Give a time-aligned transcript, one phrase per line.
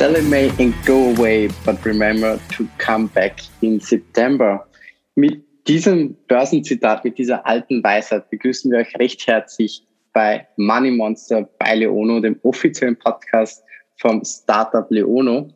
[0.00, 4.66] May and go away, but remember to come back in September.
[5.14, 11.48] Mit diesem Börsenzitat, mit dieser alten Weisheit begrüßen wir euch recht herzlich bei Money Monster
[11.60, 13.62] bei Leono, dem offiziellen Podcast
[13.98, 15.48] vom Startup Leono.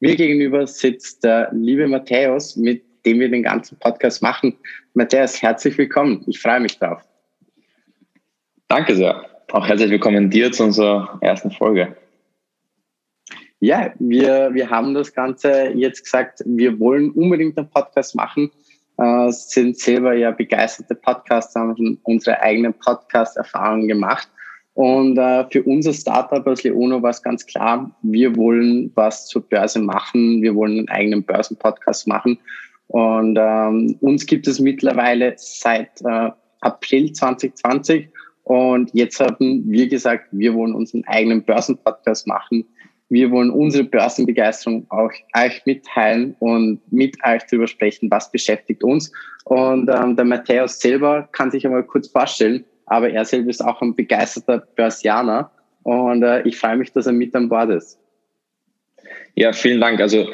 [0.00, 4.56] Mir gegenüber sitzt der liebe Matthäus, mit dem wir den ganzen Podcast machen.
[4.94, 6.24] Matthäus, herzlich willkommen.
[6.26, 7.00] Ich freue mich drauf.
[8.66, 9.24] Danke sehr.
[9.52, 11.96] Auch herzlich willkommen dir zu unserer ersten Folge.
[13.60, 18.52] Ja, wir, wir haben das Ganze jetzt gesagt, wir wollen unbedingt einen Podcast machen,
[18.98, 24.28] äh, sind selber ja begeisterte Podcaster, haben unsere eigenen Podcast-Erfahrungen gemacht.
[24.74, 29.42] Und äh, für unser Startup als Leono war es ganz klar, wir wollen was zur
[29.42, 32.38] Börse machen, wir wollen einen eigenen Börsenpodcast machen.
[32.86, 38.08] Und ähm, uns gibt es mittlerweile seit äh, April 2020.
[38.44, 42.64] Und jetzt haben wir gesagt, wir wollen unseren eigenen Börsenpodcast machen
[43.10, 49.10] wir wollen unsere Börsenbegeisterung auch euch mitteilen und mit euch darüber sprechen, was beschäftigt uns.
[49.44, 53.80] Und ähm, der Matthäus selber kann sich einmal kurz vorstellen, aber er selber ist auch
[53.80, 55.50] ein begeisterter Börsianer
[55.84, 57.98] und äh, ich freue mich, dass er mit an Bord ist.
[59.34, 60.00] Ja, vielen Dank.
[60.00, 60.28] Also,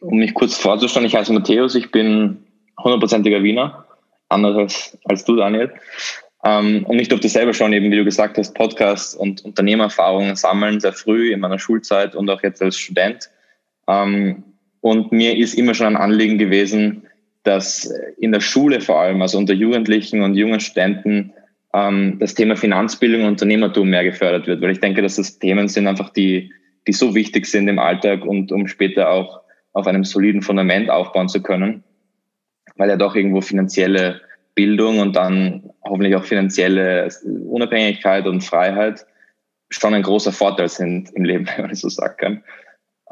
[0.00, 2.44] um mich kurz vorzustellen, ich heiße Matthäus, ich bin
[2.78, 3.86] hundertprozentiger Wiener,
[4.28, 5.72] anders als, als du, Daniel.
[6.46, 10.78] Ähm, und ich durfte selber schon eben, wie du gesagt hast, Podcasts und Unternehmererfahrungen sammeln,
[10.78, 13.30] sehr früh in meiner Schulzeit und auch jetzt als Student.
[13.88, 14.44] Ähm,
[14.80, 17.02] und mir ist immer schon ein Anliegen gewesen,
[17.42, 21.32] dass in der Schule vor allem, also unter Jugendlichen und jungen Studenten,
[21.74, 25.66] ähm, das Thema Finanzbildung und Unternehmertum mehr gefördert wird, weil ich denke, dass das Themen
[25.66, 26.52] sind einfach, die,
[26.86, 29.40] die so wichtig sind im Alltag und um später auch
[29.72, 31.82] auf einem soliden Fundament aufbauen zu können,
[32.76, 34.20] weil ja doch irgendwo finanzielle
[34.56, 37.08] Bildung und dann hoffentlich auch finanzielle
[37.46, 39.06] Unabhängigkeit und Freiheit
[39.68, 42.44] schon ein großer Vorteil sind im Leben, wenn man das so sagen kann.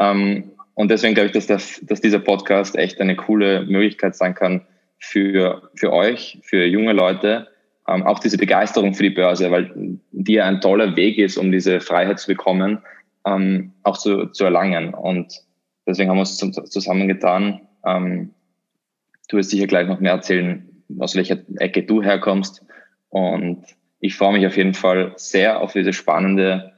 [0.01, 4.35] Ähm, und deswegen glaube ich, dass, das, dass dieser Podcast echt eine coole Möglichkeit sein
[4.35, 4.67] kann
[4.99, 7.47] für, für euch, für junge Leute,
[7.87, 9.71] ähm, auch diese Begeisterung für die Börse, weil
[10.11, 12.83] die ja ein toller Weg ist, um diese Freiheit zu bekommen,
[13.27, 14.95] ähm, auch zu, zu erlangen.
[14.95, 15.43] Und
[15.87, 16.39] deswegen haben wir uns
[16.71, 17.61] zusammengetan.
[17.85, 22.65] du wirst sicher gleich noch mehr erzählen, aus welcher Ecke du herkommst.
[23.09, 23.65] Und
[24.01, 26.73] ich freue mich auf jeden Fall sehr auf diese spannende,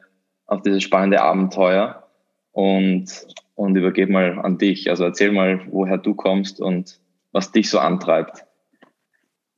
[0.47, 2.07] auf dieses spannende Abenteuer
[2.53, 3.07] und,
[3.55, 4.89] und übergebe mal an dich.
[4.91, 7.01] Also erzähl mal, woher du kommst und
[7.33, 8.45] was dich so antreibt.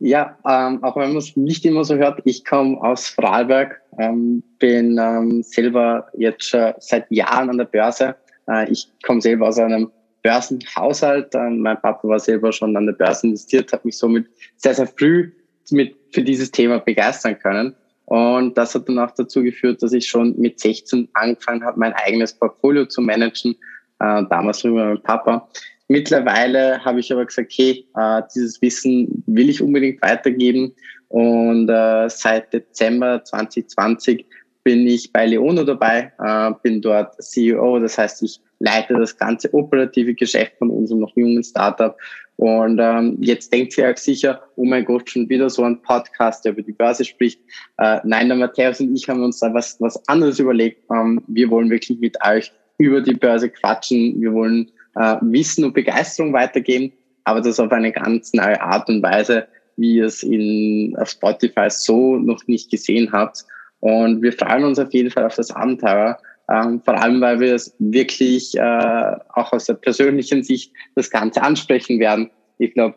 [0.01, 4.45] Ja, ähm, auch wenn man es nicht immer so hört, ich komme aus Vorarlberg, ähm,
[4.59, 8.15] bin ähm, selber jetzt schon seit Jahren an der Börse.
[8.49, 9.91] Äh, ich komme selber aus einem
[10.23, 11.35] Börsenhaushalt.
[11.35, 15.33] Mein Papa war selber schon an der Börse investiert, hat mich somit sehr, sehr früh
[15.71, 17.75] mit, für dieses Thema begeistern können.
[18.07, 21.93] Und das hat dann auch dazu geführt, dass ich schon mit 16 angefangen habe, mein
[21.93, 23.55] eigenes Portfolio zu managen.
[24.01, 25.49] Äh, damals drüber mit Papa.
[25.89, 30.75] Mittlerweile habe ich aber gesagt, hey, äh, dieses Wissen will ich unbedingt weitergeben.
[31.09, 34.27] Und äh, seit Dezember 2020
[34.69, 37.79] bin ich bei Leono dabei, äh, bin dort CEO.
[37.79, 41.97] Das heißt, ich leite das ganze operative Geschäft von unserem noch jungen Startup.
[42.37, 46.45] Und ähm, jetzt denkt ihr euch sicher, oh mein Gott, schon wieder so ein Podcast,
[46.45, 47.41] der über die Börse spricht.
[47.79, 50.83] Äh, nein, der Matthäus und ich haben uns da was, was anderes überlegt.
[50.93, 54.21] Ähm, wir wollen wirklich mit euch über die Börse quatschen.
[54.21, 56.93] Wir wollen äh, Wissen und Begeisterung weitergeben,
[57.25, 61.71] aber das auf eine ganz neue Art und Weise, wie ihr es in, auf Spotify
[61.71, 63.47] so noch nicht gesehen habt.
[63.81, 66.19] Und wir freuen uns auf jeden Fall auf das Abenteuer.
[66.51, 71.43] Ähm, vor allem, weil wir es wirklich äh, auch aus der persönlichen Sicht das Ganze
[71.43, 72.31] ansprechen werden.
[72.59, 72.97] Ich glaube,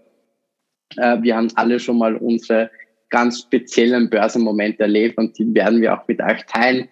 [0.97, 2.71] äh, wir haben alle schon mal unsere
[3.09, 6.87] ganz speziellen Börsenmomente erlebt und die werden wir auch mit euch teilen.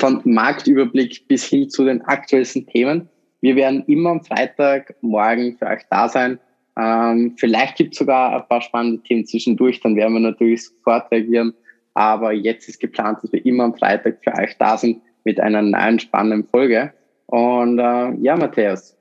[0.00, 3.08] Von Marktüberblick bis hin zu den aktuellsten Themen.
[3.40, 6.38] Wir werden immer am Freitagmorgen für euch da sein.
[6.78, 11.10] Ähm, vielleicht gibt es sogar ein paar spannende Themen zwischendurch, dann werden wir natürlich sofort
[11.10, 11.52] reagieren.
[11.98, 15.62] Aber jetzt ist geplant, dass wir immer am Freitag für euch da sind mit einer
[15.62, 16.92] neuen spannenden Folge.
[17.26, 18.96] Und äh, ja, Matthäus,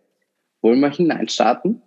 [0.64, 1.84] wollen wir hinein starten?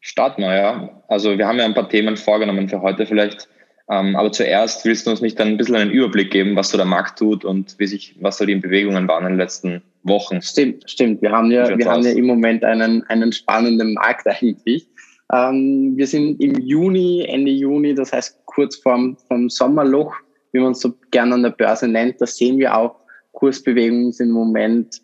[0.00, 1.02] Starten wir, ja.
[1.06, 3.48] Also wir haben ja ein paar Themen vorgenommen für heute vielleicht.
[3.88, 6.86] Ähm, aber zuerst willst du uns nicht ein bisschen einen Überblick geben, was so der
[6.86, 10.42] Markt tut und wie sich, was so die Bewegungen waren in den letzten Wochen.
[10.42, 11.22] Stimmt, stimmt.
[11.22, 14.88] Wir haben ja, wir haben ja im Moment einen, einen spannenden Markt eigentlich.
[15.32, 20.14] Ähm, wir sind im Juni, Ende Juni, das heißt kurz vorm, vom Sommerloch,
[20.52, 22.20] wie man es so gerne an der Börse nennt.
[22.20, 22.96] Da sehen wir auch,
[23.32, 25.00] Kursbewegungen sind im Moment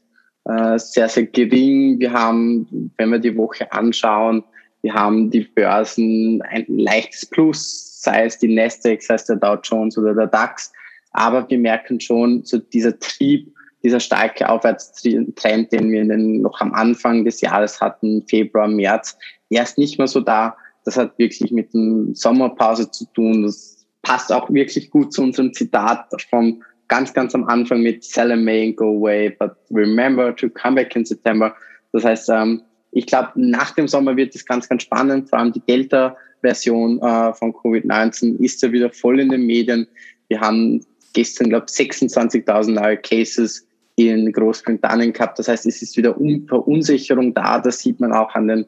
[0.47, 1.99] äh, sehr, sehr gering.
[2.01, 4.43] Wir haben, wenn wir die Woche anschauen,
[4.83, 9.59] wir haben die Börsen ein leichtes Plus, sei es die Nasdaq, sei es der Dow
[9.63, 10.73] Jones oder der DAX.
[11.13, 13.53] Aber wir merken schon, so dieser Trieb,
[13.83, 19.17] dieser starke Aufwärtstrend, den wir noch am Anfang des Jahres hatten, Februar, März,
[19.51, 20.57] der ist nicht mehr so da.
[20.85, 23.43] Das hat wirklich mit dem Sommerpause zu tun.
[23.43, 28.31] Das passt auch wirklich gut zu unserem Zitat vom ganz, ganz am Anfang mit Sell
[28.33, 31.55] and May and go away, but remember to come back in September.
[31.93, 32.63] Das heißt, ähm,
[32.93, 35.29] ich glaube, nach dem Sommer wird es ganz, ganz spannend.
[35.29, 39.87] Vor allem die Delta-Version äh, von Covid-19 ist ja wieder voll in den Medien.
[40.29, 43.67] Wir haben gestern, glaube ich, 26.000 neue Cases
[43.97, 45.39] in Großbritannien gehabt.
[45.39, 46.15] Das heißt, es ist wieder
[46.47, 47.59] Verunsicherung da.
[47.59, 48.67] Das sieht man auch an den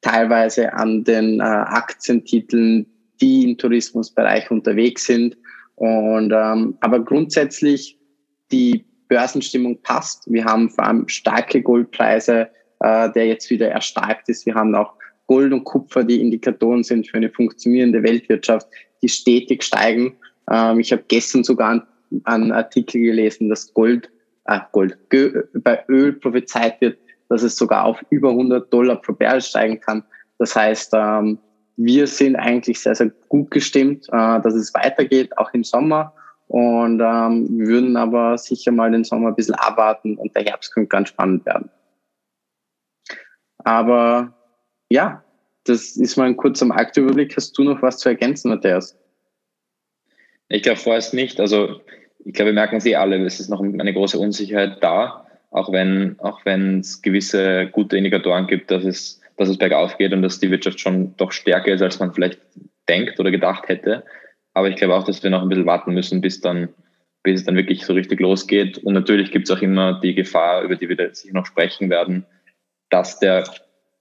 [0.00, 2.86] teilweise an den äh, Aktientiteln,
[3.20, 5.36] die im Tourismusbereich unterwegs sind.
[5.76, 7.98] Und ähm, aber grundsätzlich
[8.50, 10.30] die Börsenstimmung passt.
[10.30, 12.48] Wir haben vor allem starke Goldpreise,
[12.80, 14.46] äh, der jetzt wieder erstarkt ist.
[14.46, 14.94] Wir haben auch
[15.26, 18.66] Gold und Kupfer, die Indikatoren sind für eine funktionierende Weltwirtschaft,
[19.02, 20.16] die stetig steigen.
[20.50, 21.86] Ähm, ich habe gestern sogar
[22.24, 24.10] einen Artikel gelesen, dass Gold,
[24.46, 24.96] äh, Gold,
[25.54, 26.98] bei Öl prophezeit wird,
[27.28, 30.04] dass es sogar auf über 100 Dollar pro Barrel steigen kann.
[30.38, 31.38] Das heißt, ähm,
[31.76, 36.12] wir sind eigentlich sehr, sehr gut gestimmt, äh, dass es weitergeht, auch im Sommer.
[36.48, 40.88] Und ähm, würden aber sicher mal den Sommer ein bisschen abwarten und der Herbst könnte
[40.88, 41.68] ganz spannend werden.
[43.58, 44.32] Aber
[44.88, 45.22] ja,
[45.64, 47.36] das ist mal ein kurzer Marktüberblick.
[47.36, 48.96] Hast du noch was zu ergänzen, Matthias?
[50.48, 51.38] Ich glaube vorerst nicht.
[51.38, 51.82] Also
[52.24, 56.16] ich glaube, wir merken sie alle, es ist noch eine große Unsicherheit da, auch wenn
[56.20, 60.40] auch wenn es gewisse gute Indikatoren gibt, dass es, dass es bergauf geht und dass
[60.40, 62.40] die Wirtschaft schon doch stärker ist, als man vielleicht
[62.88, 64.04] denkt oder gedacht hätte.
[64.54, 66.68] Aber ich glaube auch, dass wir noch ein bisschen warten müssen, bis dann,
[67.22, 68.78] bis es dann wirklich so richtig losgeht.
[68.78, 72.26] Und natürlich gibt es auch immer die Gefahr, über die wir sicher noch sprechen werden,
[72.90, 73.44] dass der,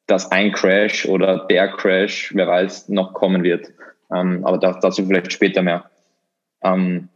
[0.07, 3.71] dass ein Crash oder der Crash, wer weiß, noch kommen wird.
[4.13, 5.89] Ähm, aber dazu vielleicht später mehr.
[6.63, 7.09] Ähm,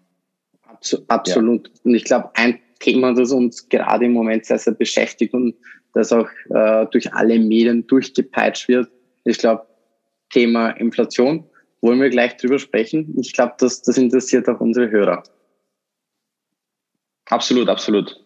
[1.08, 1.68] Absolut.
[1.68, 1.74] Ja.
[1.84, 5.56] Und ich glaube, ein Thema, das uns gerade im Moment sehr, sehr beschäftigt und
[5.94, 8.90] das auch äh, durch alle Medien durchgepeitscht wird,
[9.24, 9.66] ich glaube,
[10.32, 11.46] Thema Inflation.
[11.82, 13.16] Wollen wir gleich drüber sprechen?
[13.20, 15.24] Ich glaube, das, das interessiert auch unsere Hörer.
[17.26, 18.24] Absolut, absolut.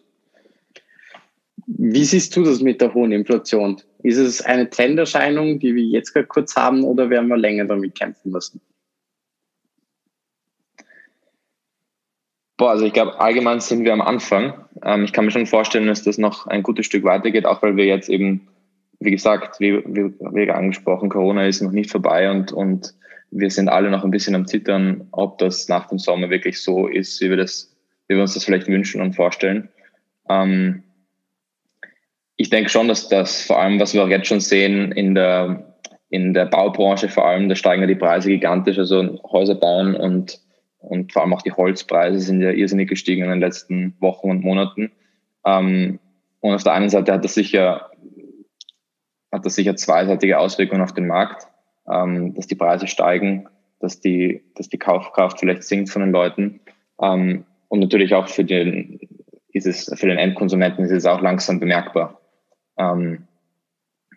[1.66, 3.80] Wie siehst du das mit der hohen Inflation?
[4.02, 7.94] Ist es eine Trenderscheinung, die wir jetzt gerade kurz haben, oder werden wir länger damit
[7.94, 8.60] kämpfen müssen?
[12.56, 14.54] Boah, also ich glaube, allgemein sind wir am Anfang.
[14.82, 17.76] Ähm, ich kann mir schon vorstellen, dass das noch ein gutes Stück weitergeht, auch weil
[17.76, 18.48] wir jetzt eben,
[18.98, 22.94] wie gesagt, wie, wie, wie angesprochen, Corona ist noch nicht vorbei und, und
[23.30, 26.86] wir sind alle noch ein bisschen am Zittern, ob das nach dem Sommer wirklich so
[26.86, 27.76] ist, wie wir das,
[28.08, 29.68] wie wir uns das vielleicht wünschen und vorstellen.
[30.30, 30.82] Ähm,
[32.36, 35.74] ich denke schon, dass das vor allem, was wir auch jetzt schon sehen in der,
[36.08, 40.40] in der Baubranche vor allem, da steigen ja die Preise gigantisch, also Häuser bauen und
[40.86, 44.42] und vor allem auch die Holzpreise sind ja irrsinnig gestiegen in den letzten Wochen und
[44.42, 44.92] Monaten.
[45.44, 45.98] Ähm,
[46.40, 47.90] und auf der einen Seite hat das sicher,
[49.32, 51.48] hat das sicher zweiseitige Auswirkungen auf den Markt,
[51.90, 53.48] ähm, dass die Preise steigen,
[53.80, 56.60] dass die, dass die Kaufkraft vielleicht sinkt von den Leuten.
[57.00, 59.00] Ähm, und natürlich auch für den,
[59.52, 62.20] ist es, für den Endkonsumenten ist es auch langsam bemerkbar.
[62.78, 63.26] Ähm,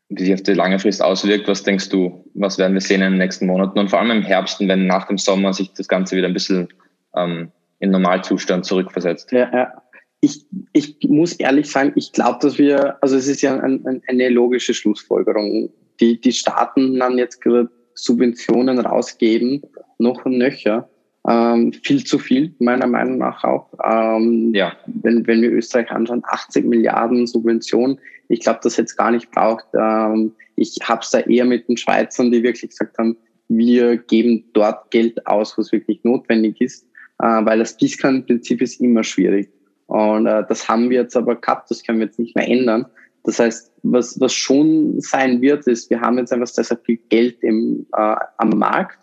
[0.09, 1.47] wie sich auf die lange Frist auswirkt.
[1.47, 4.23] Was denkst du, was werden wir sehen in den nächsten Monaten und vor allem im
[4.23, 6.67] Herbst, wenn nach dem Sommer sich das Ganze wieder ein bisschen
[7.15, 9.31] ähm, in Normalzustand zurückversetzt?
[9.31, 9.73] Ja, ja.
[10.21, 14.01] Ich, ich muss ehrlich sagen, ich glaube, dass wir, also es ist ja ein, ein,
[14.07, 15.69] eine logische Schlussfolgerung.
[16.01, 19.61] Die, die Staaten dann jetzt gerade Subventionen rausgeben,
[19.97, 20.89] noch und nöcher.
[21.27, 23.67] Ähm, viel zu viel, meiner Meinung nach auch.
[23.83, 24.73] Ähm, ja.
[24.87, 27.99] wenn, wenn wir Österreich anschauen, 80 Milliarden Subventionen.
[28.29, 29.65] Ich glaube, das jetzt gar nicht braucht.
[29.73, 33.17] Ähm, ich habe es da eher mit den Schweizern, die wirklich gesagt haben,
[33.49, 36.85] wir geben dort Geld aus, was wirklich notwendig ist,
[37.19, 39.49] äh, weil das Gießkannenprinzip ist immer schwierig.
[39.87, 42.85] Und äh, das haben wir jetzt aber gehabt, das können wir jetzt nicht mehr ändern.
[43.25, 46.99] Das heißt, was, was schon sein wird, ist, wir haben jetzt einfach sehr, sehr viel
[47.09, 48.99] Geld im, äh, am Markt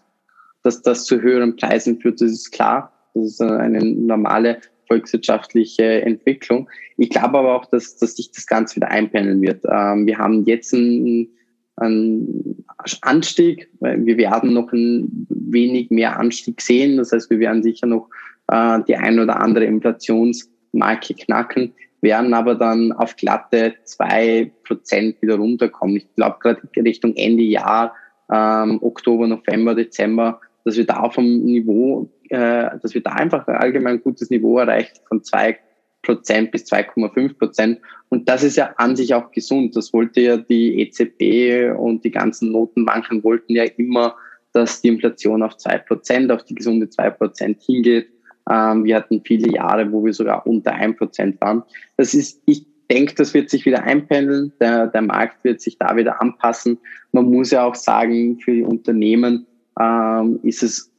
[0.67, 2.93] dass das zu höheren Preisen führt, das ist klar.
[3.15, 6.69] Das ist eine normale volkswirtschaftliche Entwicklung.
[6.97, 9.65] Ich glaube aber auch, dass, dass sich das Ganze wieder einpendeln wird.
[9.71, 11.29] Ähm, wir haben jetzt einen,
[11.77, 12.65] einen
[13.03, 13.69] Anstieg.
[13.81, 16.97] Wir werden noch ein wenig mehr Anstieg sehen.
[16.97, 18.09] Das heißt, wir werden sicher noch
[18.49, 25.37] äh, die ein oder andere Inflationsmarke knacken, werden aber dann auf glatte zwei Prozent wieder
[25.37, 25.97] runterkommen.
[25.97, 27.95] Ich glaube, gerade Richtung Ende Jahr,
[28.33, 33.55] ähm, Oktober, November, Dezember, dass wir da vom Niveau, äh, dass wir da einfach ein
[33.55, 35.59] allgemein gutes Niveau erreicht von zwei
[36.03, 37.81] Prozent bis 2,5 Prozent.
[38.09, 39.77] Und das ist ja an sich auch gesund.
[39.77, 44.17] Das wollte ja die EZB und die ganzen Notenbanken wollten ja immer,
[44.53, 48.09] dass die Inflation auf zwei Prozent, auf die gesunde zwei Prozent hingeht.
[48.51, 51.63] Ähm, wir hatten viele Jahre, wo wir sogar unter ein Prozent waren.
[51.97, 54.53] Das ist, ich denke, das wird sich wieder einpendeln.
[54.61, 56.79] Der, der Markt wird sich da wieder anpassen.
[57.13, 59.47] Man muss ja auch sagen, für die Unternehmen
[59.81, 60.93] ähm, ist es,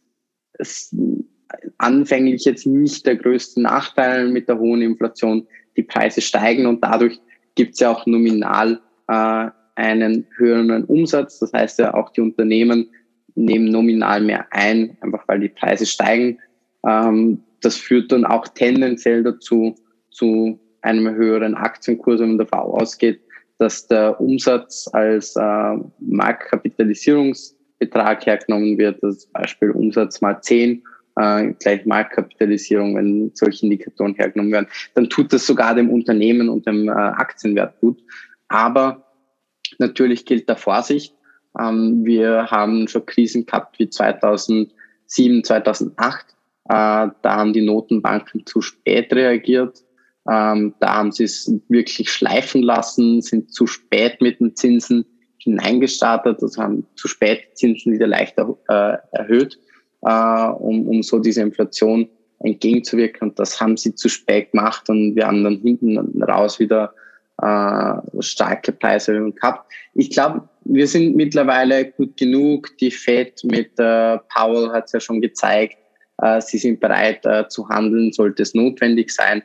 [0.53, 0.96] es
[1.77, 5.48] anfänglich jetzt nicht der größte Nachteil mit der hohen Inflation.
[5.75, 7.19] Die Preise steigen und dadurch
[7.55, 11.39] gibt es ja auch nominal äh, einen höheren Umsatz.
[11.39, 12.89] Das heißt ja auch die Unternehmen
[13.38, 16.39] nehmen nominal mehr ein, einfach weil die Preise steigen.
[16.86, 19.75] Ähm, das führt dann auch tendenziell dazu,
[20.10, 23.22] zu einem höheren Aktienkurs, wenn man davon ausgeht,
[23.60, 25.77] dass der Umsatz als äh,
[27.79, 30.84] Marktkapitalisierungsbetrag hergenommen wird, das Beispiel Umsatz mal 10
[31.15, 36.67] äh, gleich Marktkapitalisierung, wenn solche Indikatoren hergenommen werden, dann tut das sogar dem Unternehmen und
[36.67, 38.01] dem äh, Aktienwert gut.
[38.48, 39.05] Aber
[39.79, 41.15] natürlich gilt da Vorsicht.
[41.60, 46.25] Ähm, wir haben schon Krisen gehabt wie 2007, 2008.
[46.29, 46.34] Äh,
[46.69, 49.84] da haben die Notenbanken zu spät reagiert.
[50.29, 55.05] Ähm, da haben sie es wirklich schleifen lassen, sind zu spät mit den Zinsen
[55.48, 59.58] hineingestartet, also haben zu spät Zinsen wieder leicht äh, erhöht,
[60.01, 63.30] äh, um, um so diese Inflation entgegenzuwirken.
[63.30, 66.94] Und das haben sie zu spät gemacht und wir haben dann hinten raus wieder
[67.42, 69.72] äh, starke Preiserhöhungen gehabt.
[69.94, 72.75] Ich glaube, wir sind mittlerweile gut genug.
[72.77, 75.77] Die Fed mit äh, Powell hat es ja schon gezeigt,
[76.22, 79.44] äh, sie sind bereit äh, zu handeln, sollte es notwendig sein.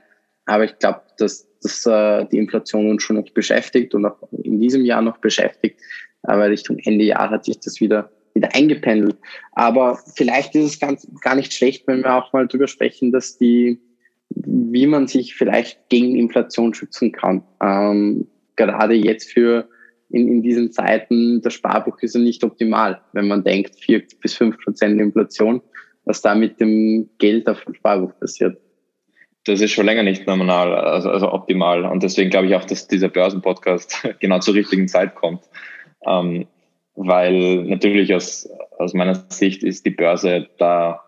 [0.52, 4.60] Aber ich glaube, dass, dass äh, die Inflation uns schon noch beschäftigt und auch in
[4.60, 5.80] diesem Jahr noch beschäftigt.
[6.22, 9.16] Aber Richtung Ende Jahr hat sich das wieder wieder eingependelt.
[9.52, 13.36] Aber vielleicht ist es ganz, gar nicht schlecht, wenn wir auch mal drüber sprechen, dass
[13.36, 13.80] die,
[14.30, 17.42] wie man sich vielleicht gegen Inflation schützen kann.
[17.62, 19.68] Ähm, gerade jetzt für
[20.10, 24.34] in, in diesen Zeiten, das Sparbuch ist ja nicht optimal, wenn man denkt, vier bis
[24.34, 25.62] fünf Prozent Inflation,
[26.04, 28.58] was da mit dem Geld auf dem Sparbuch passiert
[29.44, 31.84] das ist schon länger nicht normal, also, also optimal.
[31.84, 35.42] Und deswegen glaube ich auch, dass dieser Börsenpodcast genau zur richtigen Zeit kommt.
[36.06, 36.46] Ähm,
[36.94, 41.02] weil natürlich aus, aus meiner Sicht ist die Börse da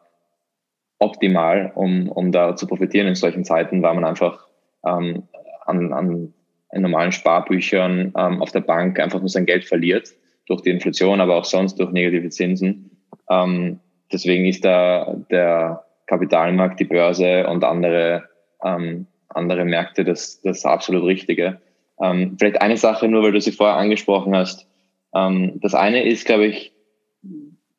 [0.98, 4.46] optimal, um, um da zu profitieren in solchen Zeiten, weil man einfach
[4.84, 5.24] ähm,
[5.66, 6.32] an, an
[6.72, 10.10] normalen Sparbüchern ähm, auf der Bank einfach nur sein Geld verliert
[10.46, 12.90] durch die Inflation, aber auch sonst durch negative Zinsen.
[13.30, 13.80] Ähm,
[14.12, 18.28] deswegen ist da der Kapitalmarkt, die Börse und andere,
[18.62, 21.60] ähm, andere Märkte das, das absolut Richtige.
[22.00, 24.66] Ähm, vielleicht eine Sache nur, weil du sie vorher angesprochen hast.
[25.14, 26.72] Ähm, das eine ist, glaube ich,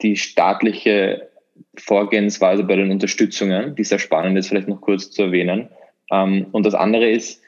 [0.02, 1.30] die staatliche
[1.78, 5.70] Vorgehensweise bei den Unterstützungen, die sehr spannend ist, vielleicht noch kurz zu erwähnen.
[6.12, 7.42] Ähm, und das andere ist,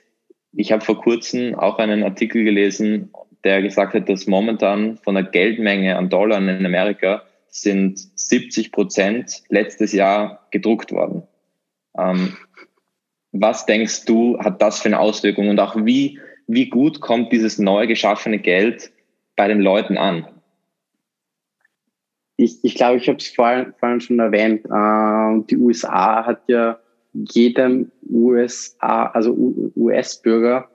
[0.53, 3.12] ich habe vor kurzem auch einen Artikel gelesen,
[3.43, 9.43] der gesagt hat, dass momentan von der Geldmenge an Dollar in Amerika sind 70 Prozent
[9.50, 11.24] letztes Jahr gedruckt worden.
[11.98, 12.38] Ähm,
[13.31, 17.60] was denkst du, hat das für eine Auswirkung und auch wie, wie gut kommt dieses
[17.60, 18.91] neu geschaffene Geld
[19.36, 20.27] bei den Leuten an?
[22.38, 24.65] Ich, ich glaube, ich habe es vorhin, vorhin schon erwähnt.
[24.65, 26.79] Äh, die USA hat ja
[27.13, 29.36] jedem USA, also
[29.75, 30.69] US-Bürger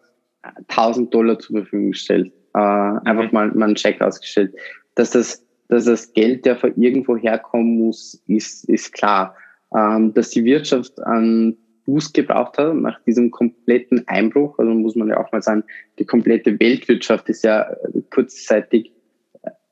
[0.68, 2.32] 1000 Dollar zur Verfügung gestellt.
[2.54, 3.32] Äh, einfach mhm.
[3.32, 4.54] mal, mal einen Check ausgestellt.
[4.96, 9.34] Dass das dass das Geld ja von irgendwo herkommen muss, ist, ist klar.
[9.74, 15.08] Ähm, dass die Wirtschaft einen Boost gebraucht hat nach diesem kompletten Einbruch, also muss man
[15.08, 15.64] ja auch mal sagen,
[15.98, 17.74] die komplette Weltwirtschaft ist ja
[18.10, 18.92] kurzzeitig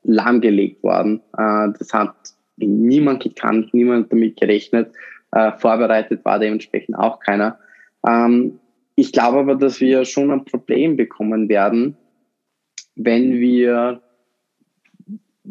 [0.01, 1.21] lahmgelegt worden.
[1.37, 2.15] Äh, das hat
[2.57, 4.91] niemand gekannt, niemand damit gerechnet.
[5.31, 7.59] Äh, vorbereitet war dementsprechend auch keiner.
[8.07, 8.59] Ähm,
[8.95, 11.95] ich glaube aber, dass wir schon ein Problem bekommen werden,
[12.95, 14.01] wenn wir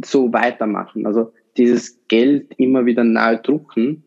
[0.04, 1.06] so weitermachen.
[1.06, 4.04] Also dieses Geld immer wieder neu drucken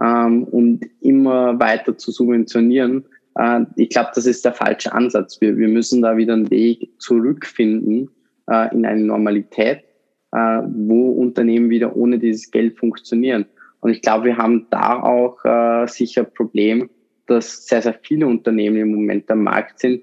[0.00, 3.04] ähm, und immer weiter zu subventionieren,
[3.36, 5.40] äh, ich glaube, das ist der falsche Ansatz.
[5.40, 8.10] Wir, wir müssen da wieder einen Weg zurückfinden
[8.50, 9.84] äh, in eine Normalität,
[10.32, 13.46] äh, wo Unternehmen wieder ohne dieses Geld funktionieren.
[13.80, 16.90] Und ich glaube, wir haben da auch äh, sicher ein Problem,
[17.26, 20.02] dass sehr, sehr viele Unternehmen im Moment am Markt sind,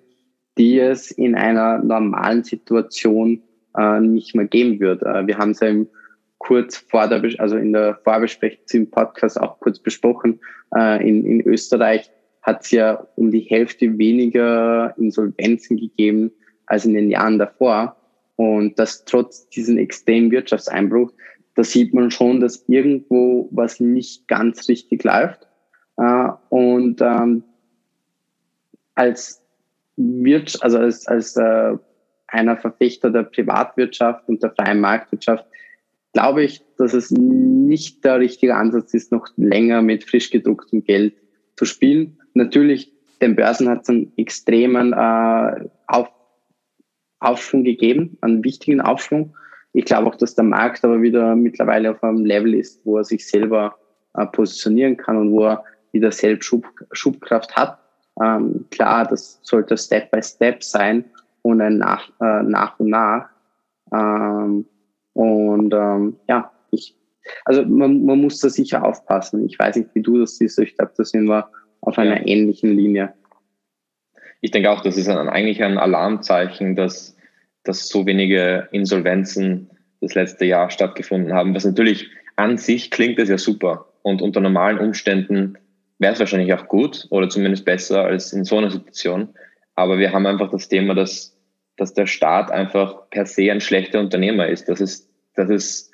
[0.58, 3.42] die es in einer normalen Situation
[3.78, 5.04] äh, nicht mehr geben wird.
[5.04, 5.88] Äh, wir haben es ja im,
[6.38, 10.40] kurz vor der, also in der Vorbesprechung zum Podcast auch kurz besprochen.
[10.76, 12.12] Äh, in, in Österreich
[12.42, 16.32] hat es ja um die Hälfte weniger Insolvenzen gegeben
[16.66, 17.96] als in den Jahren davor.
[18.36, 21.12] Und das trotz diesem extremen Wirtschaftseinbruch,
[21.56, 25.48] da sieht man schon, dass irgendwo was nicht ganz richtig läuft.
[25.98, 27.44] Äh, und ähm,
[28.96, 29.42] als
[29.96, 31.78] Wirtschaft, also als, als äh,
[32.34, 35.46] einer Verfechter der Privatwirtschaft und der freien Marktwirtschaft
[36.14, 41.16] glaube ich, dass es nicht der richtige Ansatz ist, noch länger mit frisch gedrucktem Geld
[41.56, 42.18] zu spielen.
[42.34, 46.10] Natürlich, den Börsen hat es einen extremen äh, Auf,
[47.20, 49.36] Aufschwung gegeben, einen wichtigen Aufschwung.
[49.74, 53.04] Ich glaube auch, dass der Markt aber wieder mittlerweile auf einem Level ist, wo er
[53.04, 53.76] sich selber
[54.14, 55.64] äh, positionieren kann und wo er
[55.94, 57.80] wieder selbst Schub, Schubkraft hat.
[58.22, 61.06] Ähm, klar, das sollte Step by Step sein
[61.44, 63.30] und ein nach, äh, nach und nach.
[63.94, 64.66] Ähm,
[65.14, 66.96] und ähm, ja, ich,
[67.46, 69.46] also man, man muss da sicher aufpassen.
[69.46, 71.50] Ich weiß nicht, wie du das siehst, ich glaube, da sind wir
[71.82, 72.28] auf einer ja.
[72.28, 73.14] ähnlichen Linie.
[74.42, 77.16] Ich denke auch, das ist ein, eigentlich ein Alarmzeichen, dass,
[77.64, 79.70] dass so wenige Insolvenzen
[80.02, 81.56] das letzte Jahr stattgefunden haben.
[81.56, 83.86] Was natürlich an sich klingt das ja super.
[84.02, 85.58] Und unter normalen Umständen
[86.00, 89.30] wäre es wahrscheinlich auch gut oder zumindest besser als in so einer Situation.
[89.76, 91.33] Aber wir haben einfach das Thema, dass,
[91.78, 94.70] dass der Staat einfach per se ein schlechter Unternehmer ist.
[94.70, 95.92] Das ist, das ist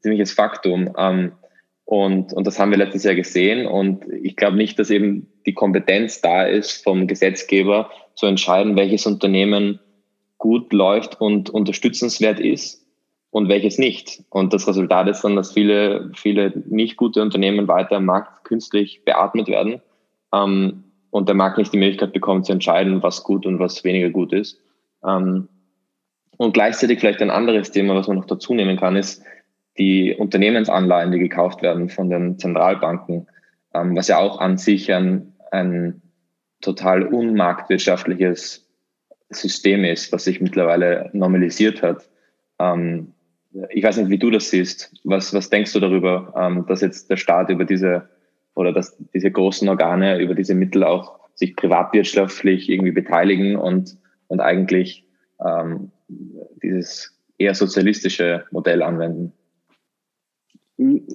[0.00, 0.94] ziemliches Faktum.
[0.96, 1.32] Ähm,
[1.84, 3.66] und, und das haben wir letztes Jahr gesehen.
[3.66, 9.06] Und ich glaube nicht, dass eben die Kompetenz da ist, vom Gesetzgeber zu entscheiden, welches
[9.06, 9.80] Unternehmen
[10.38, 12.86] gut läuft und unterstützenswert ist
[13.30, 14.24] und welches nicht.
[14.30, 19.04] Und das Resultat ist dann, dass viele, viele nicht gute Unternehmen weiter am Markt künstlich
[19.04, 19.80] beatmet werden
[20.34, 24.10] ähm, und der Markt nicht die Möglichkeit bekommt zu entscheiden, was gut und was weniger
[24.10, 24.60] gut ist.
[25.06, 25.48] Ähm,
[26.36, 29.22] und gleichzeitig vielleicht ein anderes Thema, was man noch dazu nehmen kann, ist
[29.78, 33.26] die Unternehmensanleihen, die gekauft werden von den Zentralbanken,
[33.74, 36.02] ähm, was ja auch an sich ein, ein
[36.60, 38.68] total unmarktwirtschaftliches
[39.30, 42.08] System ist, was sich mittlerweile normalisiert hat.
[42.58, 43.14] Ähm,
[43.70, 44.92] ich weiß nicht, wie du das siehst.
[45.04, 48.08] Was, was denkst du darüber, ähm, dass jetzt der Staat über diese
[48.54, 53.96] oder dass diese großen Organe über diese Mittel auch sich privatwirtschaftlich irgendwie beteiligen und,
[54.32, 55.06] und eigentlich
[55.44, 55.90] ähm,
[56.62, 59.34] dieses eher sozialistische Modell anwenden?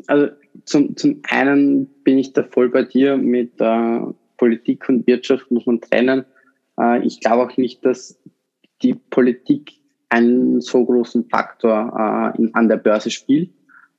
[0.05, 0.27] Also
[0.65, 4.00] zum, zum einen bin ich da voll bei dir mit äh,
[4.38, 6.25] Politik und Wirtschaft muss man trennen.
[6.79, 8.19] Äh, ich glaube auch nicht, dass
[8.84, 9.73] die Politik
[10.10, 13.49] einen so großen Faktor äh, in, an der Börse spielt.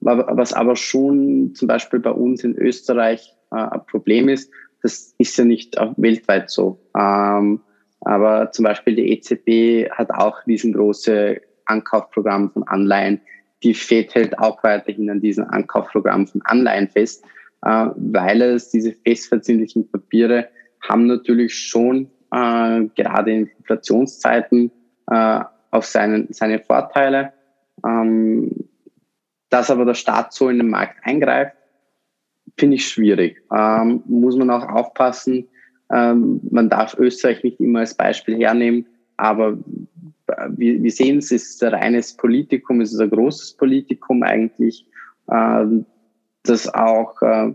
[0.01, 5.37] Was aber schon zum Beispiel bei uns in Österreich äh, ein Problem ist, das ist
[5.37, 6.79] ja nicht weltweit so.
[6.97, 7.61] Ähm,
[8.09, 13.21] aber zum Beispiel die EZB hat auch riesengroße Ankaufprogramm von Anleihen.
[13.63, 17.23] Die FED hält auch weiterhin an diesen Ankaufprogramm von Anleihen fest,
[17.67, 20.49] äh, weil es diese festverzinslichen Papiere
[20.89, 24.71] haben natürlich schon äh, gerade in Inflationszeiten
[25.11, 25.41] äh,
[25.71, 27.35] auf seinen, seine Vorteile.
[27.87, 28.71] Ähm,
[29.51, 31.57] dass aber der Staat so in den Markt eingreift,
[32.57, 33.43] finde ich schwierig.
[33.55, 35.49] Ähm, muss man auch aufpassen.
[35.91, 39.59] Ähm, man darf Österreich nicht immer als Beispiel hernehmen, aber
[40.51, 44.87] wir, wir sehen es, es ist ein reines Politikum, es ist ein großes Politikum eigentlich,
[45.31, 45.87] ähm,
[46.43, 47.53] dass auch äh,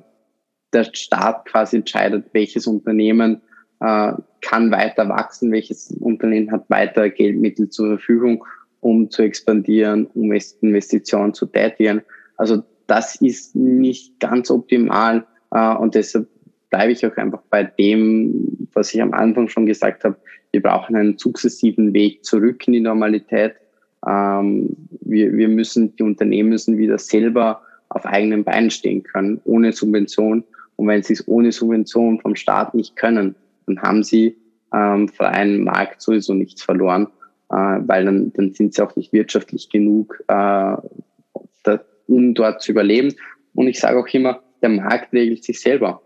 [0.74, 3.42] der Staat quasi entscheidet, welches Unternehmen
[3.80, 8.44] äh, kann weiter wachsen, welches Unternehmen hat weiter Geldmittel zur Verfügung,
[8.80, 12.02] um zu expandieren, um Investitionen zu tätigen.
[12.38, 16.28] Also das ist nicht ganz optimal äh, und deshalb
[16.74, 20.16] bleibe ich auch einfach bei dem, was ich am Anfang schon gesagt habe.
[20.52, 23.54] Wir brauchen einen sukzessiven Weg zurück in die Normalität.
[24.08, 29.72] Ähm, wir, wir müssen, die Unternehmen müssen wieder selber auf eigenen Beinen stehen können, ohne
[29.72, 30.44] Subvention.
[30.76, 33.36] Und wenn sie es ohne Subvention vom Staat nicht können,
[33.68, 34.36] dann haben sie
[34.74, 37.06] ähm, freien Markt sowieso nichts verloren,
[37.52, 40.34] äh, weil dann, dann sind sie auch nicht wirtschaftlich genug, äh,
[41.64, 43.14] da, um dort zu überleben.
[43.54, 46.02] Und ich sage auch immer, der Markt regelt sich selber.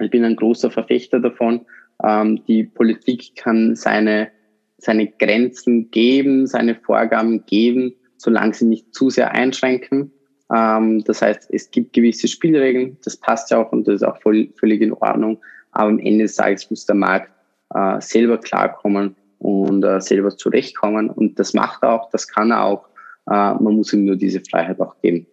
[0.00, 1.66] Ich bin ein großer Verfechter davon.
[2.04, 4.30] Ähm, die Politik kann seine,
[4.78, 10.12] seine Grenzen geben, seine Vorgaben geben, solange sie nicht zu sehr einschränken.
[10.54, 14.20] Ähm, das heißt, es gibt gewisse Spielregeln, das passt ja auch und das ist auch
[14.22, 15.38] voll, völlig in Ordnung.
[15.72, 17.32] Aber am Ende des Tages muss der Markt
[17.74, 21.10] äh, selber klarkommen und äh, selber zurechtkommen.
[21.10, 22.86] Und das macht er auch, das kann er auch.
[23.26, 25.26] Äh, man muss ihm nur diese Freiheit auch geben.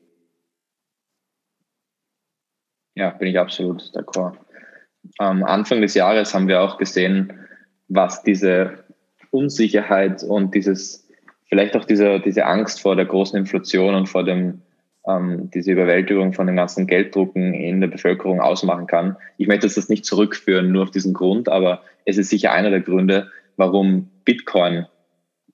[2.96, 4.38] Ja, bin ich absolut d'accord.
[5.18, 7.34] Am Anfang des Jahres haben wir auch gesehen,
[7.88, 8.86] was diese
[9.32, 11.08] Unsicherheit und dieses,
[11.48, 14.62] vielleicht auch diese, diese Angst vor der großen Inflation und vor dem
[15.08, 19.18] ähm, diese Überwältigung von den ganzen Gelddrucken in der Bevölkerung ausmachen kann.
[19.38, 22.82] Ich möchte das nicht zurückführen nur auf diesen Grund, aber es ist sicher einer der
[22.82, 24.88] Gründe, warum Bitcoin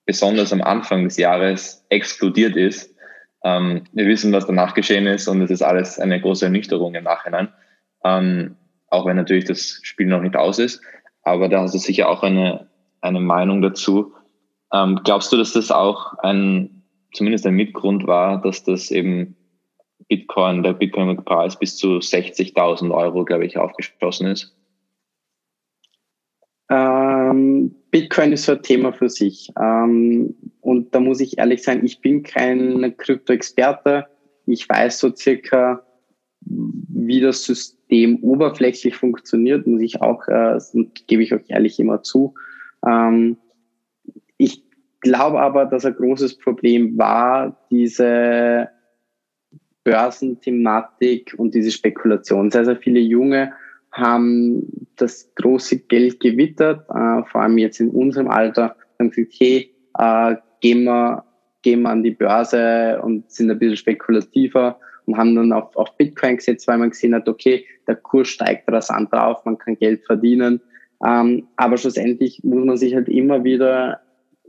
[0.06, 2.94] besonders am Anfang des Jahres explodiert ist.
[3.44, 7.04] Ähm, wir wissen, was danach geschehen ist und es ist alles eine große Ernüchterung im
[7.04, 7.48] Nachhinein.
[8.04, 8.56] Ähm,
[8.92, 10.80] auch wenn natürlich das Spiel noch nicht aus ist.
[11.22, 12.68] Aber da hast du sicher auch eine,
[13.00, 14.12] eine Meinung dazu.
[14.72, 19.36] Ähm, glaubst du, dass das auch ein zumindest ein Mitgrund war, dass das eben
[20.08, 24.56] Bitcoin, der Bitcoin-Preis bis zu 60.000 Euro, glaube ich, aufgeschlossen ist?
[26.70, 29.50] Ähm, Bitcoin ist so ein Thema für sich.
[29.60, 34.06] Ähm, und da muss ich ehrlich sein, ich bin kein Krypto-Experte.
[34.46, 35.82] Ich weiß so circa,
[36.46, 40.58] wie das System oberflächlich funktioniert, muss ich auch, äh,
[41.06, 42.34] gebe ich euch ehrlich immer zu.
[42.86, 43.36] Ähm,
[44.36, 44.62] ich
[45.00, 48.68] glaube aber, dass ein großes Problem war, diese
[49.84, 52.50] Börsenthematik und diese Spekulation.
[52.50, 53.52] Sehr, sehr viele Junge
[53.90, 59.74] haben das große Geld gewittert, äh, vor allem jetzt in unserem Alter, haben gesagt, hey,
[59.98, 61.24] äh, gehen, wir,
[61.62, 65.96] gehen wir an die Börse und sind ein bisschen spekulativer und haben dann auf, auf
[65.96, 70.04] Bitcoin gesetzt, weil man gesehen hat, okay, der Kurs steigt rasant drauf, man kann Geld
[70.04, 70.60] verdienen.
[71.04, 74.00] Ähm, aber schlussendlich muss man sich halt immer wieder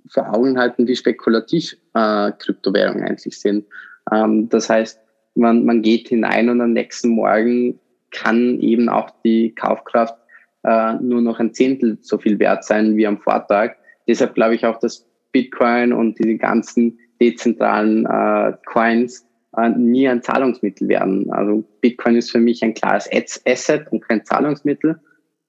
[0.10, 3.66] vor Augen halten, wie spekulativ äh, Kryptowährungen eigentlich sind.
[4.12, 5.00] Ähm, das heißt,
[5.36, 7.80] man, man geht hinein und am nächsten Morgen
[8.12, 10.16] kann eben auch die Kaufkraft
[10.64, 13.76] äh, nur noch ein Zehntel so viel wert sein wie am Vortag.
[14.08, 19.26] Deshalb glaube ich auch, dass Bitcoin und diese ganzen dezentralen äh, Coins
[19.58, 21.32] äh, nie ein Zahlungsmittel werden.
[21.32, 23.10] Also Bitcoin ist für mich ein klares
[23.46, 25.00] Asset und kein Zahlungsmittel.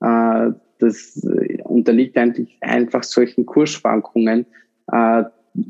[0.00, 1.26] Äh, das
[1.64, 4.46] unterliegt eigentlich einfach solchen Kursschwankungen.
[4.92, 5.24] Äh,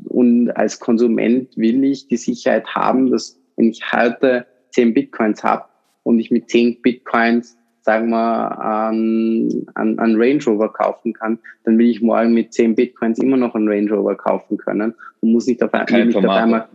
[0.05, 5.65] und als Konsument will ich die Sicherheit haben, dass wenn ich heute 10 Bitcoins habe
[6.03, 11.77] und ich mit 10 Bitcoins, sagen wir, an, an, an Range Rover kaufen kann, dann
[11.77, 15.45] will ich morgen mit 10 Bitcoins immer noch einen Range Rover kaufen können und muss
[15.45, 16.67] nicht auf, keine nicht auf einmal.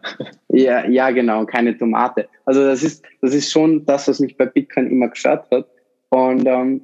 [0.51, 2.29] Ja, ja, genau, keine Tomate.
[2.45, 5.67] Also das ist, das ist schon das, was mich bei Bitcoin immer gestört hat.
[6.11, 6.83] Und ähm,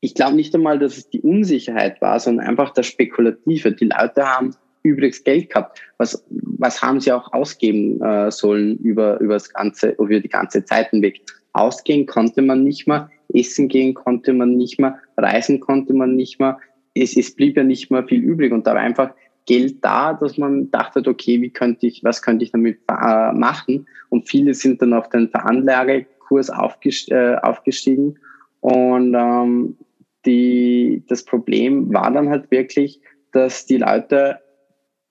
[0.00, 3.72] ich glaube nicht einmal, dass es die Unsicherheit war, sondern einfach das Spekulative.
[3.72, 5.80] Die Leute haben übrigens Geld gehabt.
[5.98, 10.64] Was, was haben sie auch ausgeben äh, sollen über, über das ganze, über die ganze
[10.64, 11.22] Zeit hinweg?
[11.52, 16.40] Ausgehen konnte man nicht mehr, essen gehen konnte man nicht mehr, reisen konnte man nicht
[16.40, 16.58] mehr.
[16.94, 19.14] Es, es blieb ja nicht mehr viel übrig und da war einfach
[19.46, 23.86] Geld da, dass man dachte, okay, wie könnte ich, was könnte ich damit äh, machen?
[24.08, 28.18] Und viele sind dann auf den Veranlagekurs aufgest äh, aufgestiegen.
[28.60, 29.76] Und ähm,
[30.24, 33.00] die, das Problem war dann halt wirklich,
[33.32, 34.38] dass die Leute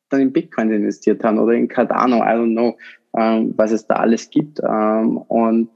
[0.10, 2.78] dann in Bitcoin investiert haben oder in Cardano, I don't know,
[3.18, 4.60] ähm, was es da alles gibt.
[4.64, 5.70] Ähm, und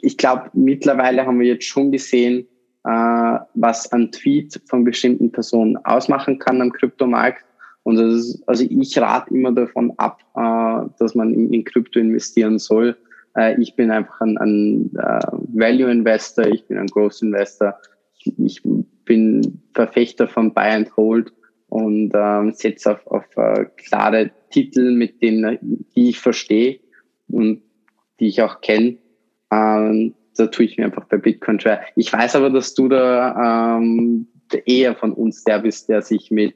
[0.00, 2.46] ich glaube, mittlerweile haben wir jetzt schon gesehen,
[2.84, 7.44] äh, was ein Tweet von bestimmten Personen ausmachen kann am Kryptomarkt.
[7.82, 12.58] Und ist, also ich rate immer davon ab, äh, dass man in, in Krypto investieren
[12.58, 12.96] soll.
[13.36, 15.20] Äh, ich bin einfach ein, ein äh,
[15.52, 17.76] Value Investor, ich bin ein Growth Investor.
[18.18, 18.62] Ich, ich
[19.04, 21.32] bin Verfechter von Buy and Hold
[21.68, 26.80] und ähm, setze auf, auf äh, klare Titel, mit denen die ich verstehe
[27.28, 27.62] und
[28.18, 28.98] die ich auch kenne.
[29.52, 31.80] Ähm, da tue ich mir einfach bei Bitcoin schwer.
[31.96, 34.26] Ich weiß aber, dass du da ähm,
[34.66, 36.54] eher von uns der bist, der sich mit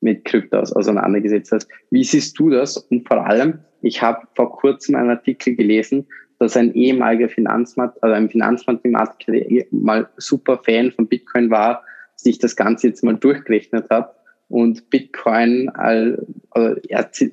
[0.00, 1.66] mit Kryptos auseinandergesetzt hat.
[1.90, 2.76] Wie siehst du das?
[2.76, 6.06] Und vor allem, ich habe vor kurzem einen Artikel gelesen,
[6.38, 11.82] dass ein ehemaliger Finanzmat also ein Finanzmathematiker, der mal super Fan von Bitcoin war,
[12.14, 14.14] sich das Ganze jetzt mal durchgerechnet hat
[14.48, 16.22] und Bitcoin, also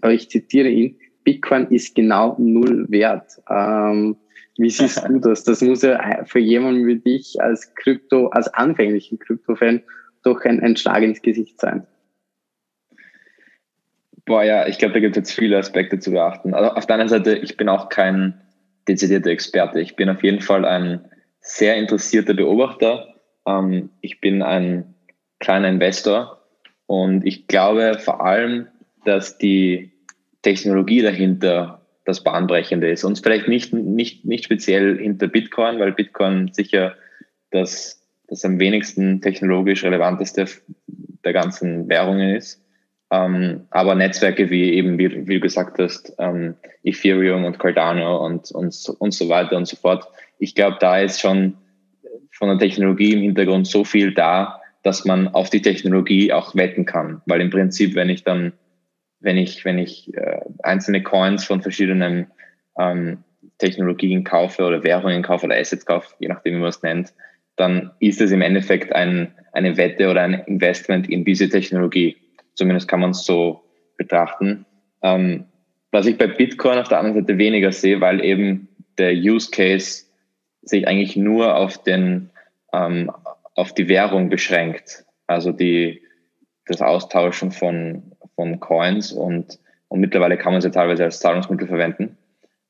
[0.09, 3.41] ich zitiere ihn, Bitcoin ist genau null wert.
[3.49, 4.17] Ähm,
[4.57, 5.43] wie siehst du das?
[5.43, 9.83] Das muss ja für jemanden wie dich als Krypto, als anfänglichen Krypto-Fan
[10.23, 11.87] doch ein, ein Schlag ins Gesicht sein.
[14.25, 16.53] Boah, ja, ich glaube, da gibt es jetzt viele Aspekte zu beachten.
[16.53, 18.39] Also auf deiner Seite, ich bin auch kein
[18.87, 19.81] dezidierter Experte.
[19.81, 21.09] Ich bin auf jeden Fall ein
[21.41, 23.15] sehr interessierter Beobachter.
[23.45, 24.93] Ähm, ich bin ein
[25.39, 26.41] kleiner Investor
[26.85, 28.67] und ich glaube vor allem,
[29.03, 29.91] dass die
[30.41, 33.03] Technologie dahinter das Bahnbrechende ist.
[33.03, 36.95] Und vielleicht nicht, nicht, nicht speziell hinter Bitcoin, weil Bitcoin sicher
[37.51, 40.45] das, das am wenigsten technologisch relevanteste
[41.23, 42.61] der ganzen Währungen ist.
[43.11, 48.51] Ähm, aber Netzwerke wie eben, wie, wie du gesagt hast, ähm, Ethereum und Cardano und,
[48.51, 50.07] und, und so weiter und so fort.
[50.39, 51.55] Ich glaube, da ist schon
[52.31, 56.85] von der Technologie im Hintergrund so viel da, dass man auf die Technologie auch wetten
[56.85, 57.21] kann.
[57.25, 58.53] Weil im Prinzip, wenn ich dann,
[59.23, 62.27] wenn ich, wenn ich äh, einzelne Coins von verschiedenen
[62.77, 63.23] ähm,
[63.57, 67.13] Technologien kaufe oder Währungen kaufe oder Assets kaufe, je nachdem, wie man es nennt,
[67.55, 72.17] dann ist es im Endeffekt ein, eine Wette oder ein Investment in diese Technologie.
[72.55, 73.63] Zumindest kann man es so
[73.97, 74.65] betrachten.
[75.01, 75.45] Ähm,
[75.91, 80.05] was ich bei Bitcoin auf der anderen Seite weniger sehe, weil eben der Use Case
[80.63, 82.29] sich eigentlich nur auf den
[82.73, 83.11] ähm,
[83.55, 85.05] auf die Währung beschränkt.
[85.27, 86.01] Also die,
[86.65, 92.17] das Austauschen von, von Coins und, und mittlerweile kann man ja teilweise als Zahlungsmittel verwenden.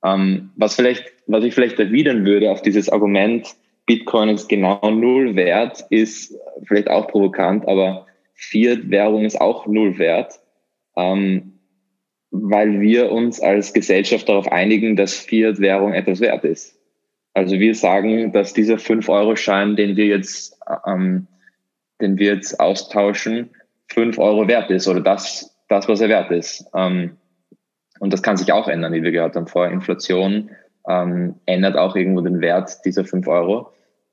[0.04, 5.36] Ähm, was vielleicht, was ich vielleicht erwidern würde auf dieses Argument, Bitcoin ist genau null
[5.36, 10.40] wert, ist vielleicht auch provokant, aber Fiat-Währung ist auch null wert,
[10.98, 11.60] ähm,
[12.32, 16.78] weil wir uns als Gesellschaft darauf einigen, dass Fiat-Währung etwas wert ist.
[17.34, 21.28] Also wir sagen, dass dieser 5-Euro-Schein, den wir jetzt, ähm,
[22.02, 23.50] den wir jetzt austauschen,
[23.88, 26.66] 5 Euro wert ist oder das, das was er wert ist.
[26.74, 27.18] Ähm,
[28.00, 29.72] und das kann sich auch ändern, wie wir gehört haben vorher.
[29.72, 30.50] Inflation
[30.88, 33.72] ähm, ändert auch irgendwo den Wert dieser 5 Euro.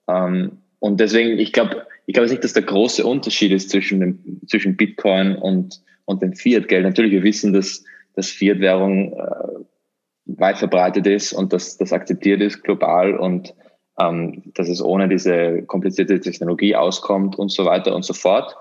[0.09, 4.41] Ähm, und deswegen, ich glaube, ich glaube nicht, dass der große Unterschied ist zwischen, dem,
[4.47, 6.85] zwischen Bitcoin und, und dem Fiat-Geld.
[6.85, 7.85] Natürlich, wir wissen, dass,
[8.15, 13.55] dass Fiat-Währung äh, weit verbreitet ist und dass das akzeptiert ist global und
[14.01, 18.57] ähm, dass es ohne diese komplizierte Technologie auskommt und so weiter und so fort.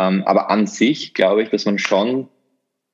[0.00, 2.28] Ähm, aber an sich glaube ich, dass man schon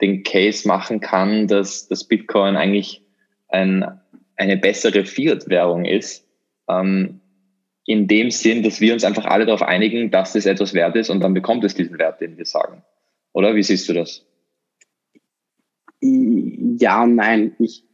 [0.01, 3.05] den Case machen kann, dass das Bitcoin eigentlich
[3.49, 4.01] ein,
[4.35, 6.27] eine bessere Fiat-Währung ist.
[6.69, 7.21] Ähm,
[7.85, 11.09] in dem Sinn, dass wir uns einfach alle darauf einigen, dass es etwas wert ist
[11.09, 12.83] und dann bekommt es diesen Wert, den wir sagen.
[13.33, 14.27] Oder wie siehst du das?
[16.01, 17.55] Ja nein.
[17.61, 17.85] Ich,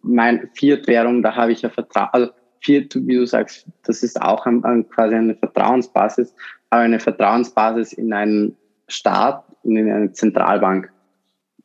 [0.00, 4.46] mein Fiat-Währung, da habe ich ja Vertrauen, also Fiat, wie du sagst, das ist auch
[4.46, 6.34] ein, ein, quasi eine Vertrauensbasis,
[6.70, 8.56] aber eine Vertrauensbasis in einen
[8.88, 10.92] Staat und in eine Zentralbank.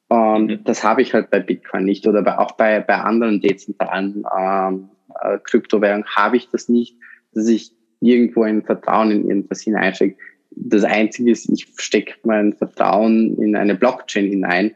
[0.07, 0.63] Und mhm.
[0.63, 4.89] das habe ich halt bei Bitcoin nicht oder bei, auch bei, bei anderen dezentralen ähm,
[5.21, 6.95] äh, Kryptowährungen habe ich das nicht,
[7.33, 10.17] dass ich irgendwo ein Vertrauen in irgendwas hineinstecke.
[10.51, 14.71] Das Einzige ist, ich stecke mein Vertrauen in eine Blockchain hinein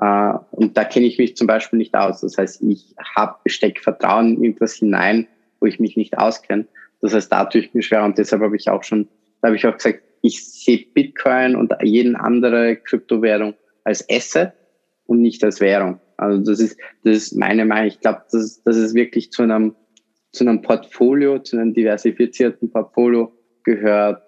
[0.00, 2.20] äh, und da kenne ich mich zum Beispiel nicht aus.
[2.20, 5.26] Das heißt, ich habe stecke Vertrauen in irgendwas hinein,
[5.60, 6.66] wo ich mich nicht auskenne.
[7.00, 9.08] Das heißt, da tue ich mir schwer und deshalb habe ich auch schon,
[9.40, 14.52] da habe ich auch gesagt, ich sehe Bitcoin und jeden andere Kryptowährung als Asset
[15.06, 16.00] und nicht als Währung.
[16.16, 17.88] Also das ist, das ist meine Meinung.
[17.88, 19.74] Ich glaube, dass, dass es wirklich zu einem,
[20.32, 23.32] zu einem Portfolio, zu einem diversifizierten Portfolio
[23.64, 24.22] gehört,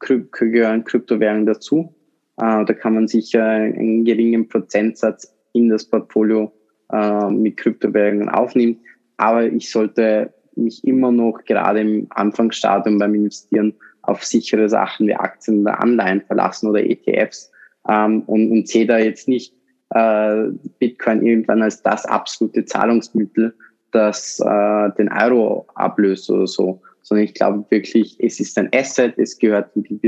[0.00, 1.94] gehören Kryptowährungen dazu.
[2.36, 6.52] Äh, da kann man sicher einen geringen Prozentsatz in das Portfolio
[6.92, 8.80] äh, mit Kryptowährungen aufnehmen.
[9.18, 15.14] Aber ich sollte mich immer noch gerade im Anfangsstadium beim Investieren auf sichere Sachen wie
[15.14, 17.52] Aktien oder Anleihen verlassen oder ETFs
[17.88, 19.54] ähm, und, und sehe da jetzt nicht
[19.90, 20.44] äh,
[20.78, 23.54] Bitcoin irgendwann als das absolute Zahlungsmittel,
[23.92, 29.14] das äh, den Euro ablöst oder so, sondern ich glaube wirklich, es ist ein Asset,
[29.18, 30.00] es gehört in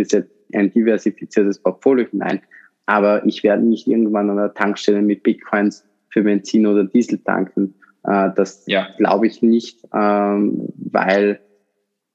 [0.55, 2.41] ein diversifiziertes Portfolio hinein,
[2.87, 7.75] aber ich werde nicht irgendwann an der Tankstelle mit Bitcoins für Benzin oder Diesel tanken.
[8.05, 8.89] Äh, das ja.
[8.97, 11.41] glaube ich nicht, ähm, weil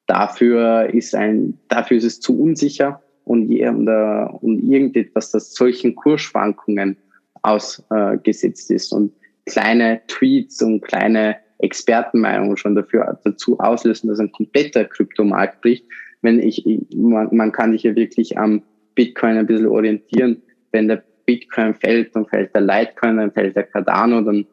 [0.07, 5.95] dafür ist ein, dafür ist es zu unsicher und, und, äh, und irgendetwas, das solchen
[5.95, 6.97] Kursschwankungen
[7.41, 9.13] ausgesetzt ist und
[9.45, 15.85] kleine Tweets und kleine Expertenmeinungen schon dafür dazu auslösen, dass ein kompletter Kryptomarkt bricht.
[16.21, 18.63] Wenn ich, man, man kann sich ja wirklich am
[18.95, 20.41] Bitcoin ein bisschen orientieren.
[20.71, 24.45] Wenn der Bitcoin fällt, dann fällt der Litecoin, dann fällt der Cardano, dann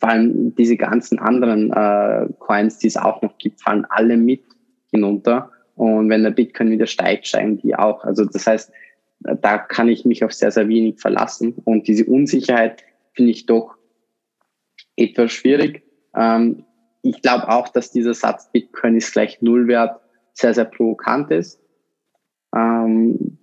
[0.00, 4.42] fallen diese ganzen anderen äh, Coins, die es auch noch gibt, fallen alle mit
[4.90, 5.50] hinunter.
[5.74, 8.04] Und wenn der Bitcoin wieder steigt, steigen die auch.
[8.04, 8.72] Also das heißt,
[9.20, 11.54] da kann ich mich auf sehr, sehr wenig verlassen.
[11.64, 13.76] Und diese Unsicherheit finde ich doch
[14.96, 15.82] etwas schwierig.
[16.14, 16.64] Ähm,
[17.02, 20.00] ich glaube auch, dass dieser Satz Bitcoin ist gleich Nullwert
[20.32, 21.60] sehr, sehr provokant ist.
[22.54, 23.37] Ähm,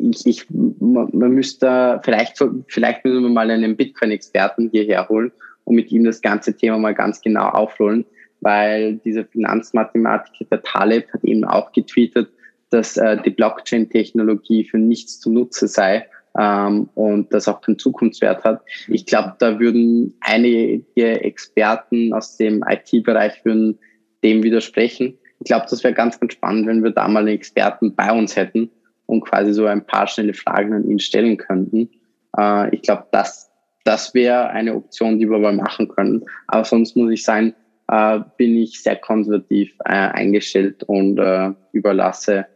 [0.00, 5.32] ich, ich, man, man müsste vielleicht, vielleicht müssen wir mal einen Bitcoin-Experten hierher holen
[5.64, 8.04] und mit ihm das ganze Thema mal ganz genau aufrollen,
[8.40, 12.28] weil dieser Finanzmathematiker, der Taleb, hat eben auch getweetet,
[12.70, 16.06] dass äh, die Blockchain-Technologie für nichts zunutze sei
[16.38, 18.62] ähm, und das auch keinen Zukunftswert hat.
[18.88, 23.78] Ich glaube, da würden einige Experten aus dem IT-Bereich würden
[24.22, 25.18] dem widersprechen.
[25.40, 28.36] Ich glaube, das wäre ganz, ganz spannend, wenn wir da mal einen Experten bei uns
[28.36, 28.70] hätten
[29.06, 31.88] und quasi so ein paar schnelle Fragen an ihn stellen könnten.
[32.36, 33.50] Äh, ich glaube, das,
[33.84, 36.24] das wäre eine Option, die wir mal machen können.
[36.48, 37.54] Aber sonst muss ich sagen,
[37.88, 42.46] äh, bin ich sehr konservativ äh, eingestellt und äh, überlasse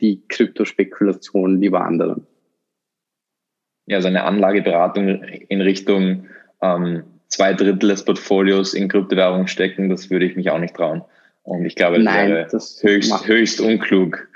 [0.00, 2.26] die Kryptospekulation lieber anderen.
[3.86, 6.26] Ja, also eine Anlageberatung in Richtung
[6.60, 11.02] ähm, zwei Drittel des Portfolios in Kryptowährung stecken, das würde ich mich auch nicht trauen.
[11.48, 14.28] Und ich glaube, das Nein, wäre das höchst, höchst unklug.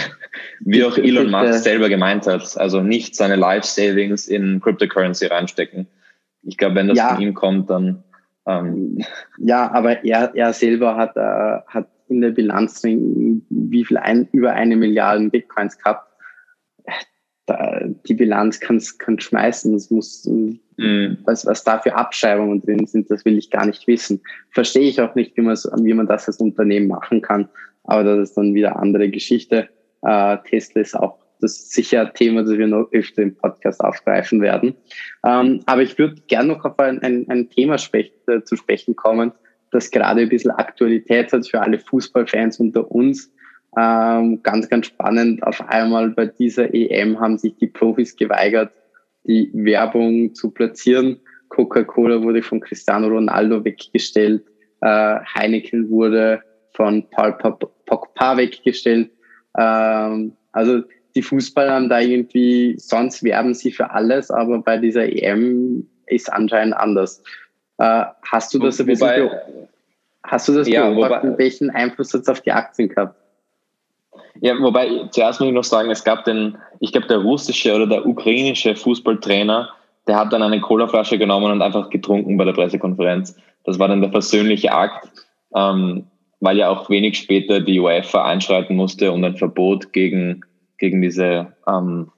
[0.60, 2.56] Wie auch Elon Musk selber gemeint hat.
[2.56, 5.86] Also nicht seine Life Savings in Cryptocurrency reinstecken.
[6.42, 7.14] Ich glaube, wenn das ja.
[7.14, 8.02] von ihm kommt, dann.
[8.46, 9.04] Ähm,
[9.36, 14.54] ja, aber er, er selber hat, äh, hat in der Bilanz wie viel ein, über
[14.54, 16.13] eine Milliarde Bitcoins gehabt.
[17.46, 19.74] Da, die Bilanz kann kann schmeißen.
[19.74, 21.18] Es muss, mhm.
[21.24, 24.20] was, was da für Abschreibungen drin sind, das will ich gar nicht wissen.
[24.50, 27.48] Verstehe ich auch nicht, wie, wie man das als Unternehmen machen kann.
[27.84, 29.68] Aber das ist dann wieder andere Geschichte.
[30.02, 33.82] Äh, Tesla ist auch das ist sicher ein Thema, das wir noch öfter im Podcast
[33.82, 34.74] aufgreifen werden.
[35.26, 38.96] Ähm, aber ich würde gerne noch auf ein, ein, ein Thema sprech, äh, zu sprechen
[38.96, 39.32] kommen,
[39.70, 43.30] das gerade ein bisschen Aktualität hat für alle Fußballfans unter uns.
[43.76, 45.42] Ähm, ganz, ganz spannend.
[45.42, 48.72] Auf einmal bei dieser EM haben sich die Profis geweigert,
[49.24, 51.20] die Werbung zu platzieren.
[51.48, 54.44] Coca-Cola wurde von Cristiano Ronaldo weggestellt.
[54.80, 57.32] Äh, Heineken wurde von Paul
[57.86, 59.10] Pogba weggestellt.
[59.58, 60.82] Ähm, also
[61.14, 66.32] die Fußballer haben da irgendwie, sonst werben sie für alles, aber bei dieser EM ist
[66.32, 67.22] anscheinend anders.
[67.78, 69.42] Äh, hast du das ein bisschen, wobei,
[70.24, 73.16] hast du das ja, beobachtet, wobei, welchen Einfluss hat es auf die Aktien gehabt?
[74.40, 77.86] Ja, wobei, zuerst muss ich noch sagen, es gab den, ich glaube, der russische oder
[77.86, 79.70] der ukrainische Fußballtrainer,
[80.06, 83.36] der hat dann eine Colaflasche genommen und einfach getrunken bei der Pressekonferenz.
[83.64, 85.08] Das war dann der versöhnliche Akt,
[85.54, 86.06] ähm,
[86.40, 90.44] weil ja auch wenig später die UEFA einschreiten musste und ein Verbot gegen
[90.78, 92.10] gegen diese, ähm,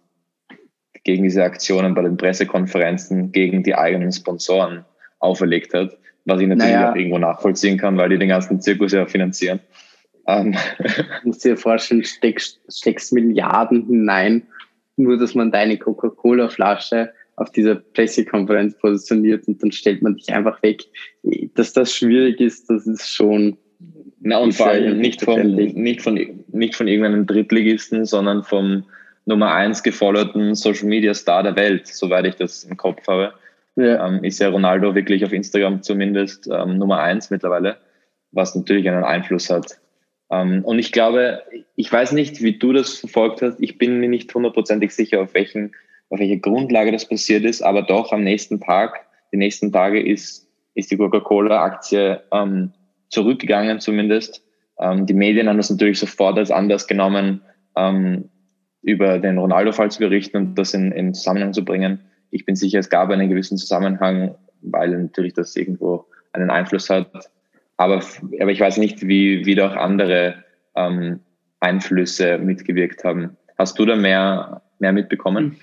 [1.04, 4.84] gegen diese Aktionen bei den Pressekonferenzen gegen die eigenen Sponsoren
[5.20, 6.90] auferlegt hat, was ich natürlich naja.
[6.90, 9.60] auch irgendwo nachvollziehen kann, weil die den ganzen Zirkus ja finanzieren.
[10.26, 10.56] Ähm.
[11.22, 14.46] Du musst dir vorstellen, steckst, steckst Milliarden hinein,
[14.96, 20.62] nur dass man deine Coca-Cola-Flasche auf dieser Pressekonferenz positioniert und dann stellt man dich einfach
[20.62, 20.84] weg.
[21.54, 23.58] Dass das schwierig ist, das ist schon
[24.20, 28.84] na, und vor allem nicht, vom, nicht, von, nicht von irgendeinem Drittligisten, sondern vom
[29.26, 33.34] Nummer eins gefollowten Social Media Star der Welt, soweit ich das im Kopf habe.
[33.76, 34.06] Ja.
[34.06, 37.76] Ähm, ist ja Ronaldo wirklich auf Instagram zumindest ähm, Nummer eins mittlerweile,
[38.32, 39.78] was natürlich einen Einfluss hat.
[40.30, 41.42] Ähm, und ich glaube,
[41.74, 43.60] ich weiß nicht, wie du das verfolgt hast.
[43.60, 45.72] Ich bin mir nicht hundertprozentig sicher, auf welchen,
[46.10, 50.48] auf welche Grundlage das passiert ist, aber doch am nächsten Tag, die nächsten Tage ist,
[50.74, 52.72] ist die Coca-Cola-Aktie ähm,
[53.08, 54.42] zurückgegangen zumindest.
[54.78, 57.42] Ähm, die Medien haben das natürlich sofort als anders genommen,
[57.76, 58.28] ähm,
[58.82, 62.00] über den Ronaldo-Fall zu berichten und das in, in Zusammenhang zu bringen.
[62.30, 67.10] Ich bin sicher, es gab einen gewissen Zusammenhang, weil natürlich das irgendwo einen Einfluss hat.
[67.76, 68.02] Aber,
[68.40, 71.20] aber ich weiß nicht, wie, wie da auch andere ähm,
[71.60, 73.36] Einflüsse mitgewirkt haben.
[73.58, 75.56] Hast du da mehr, mehr mitbekommen?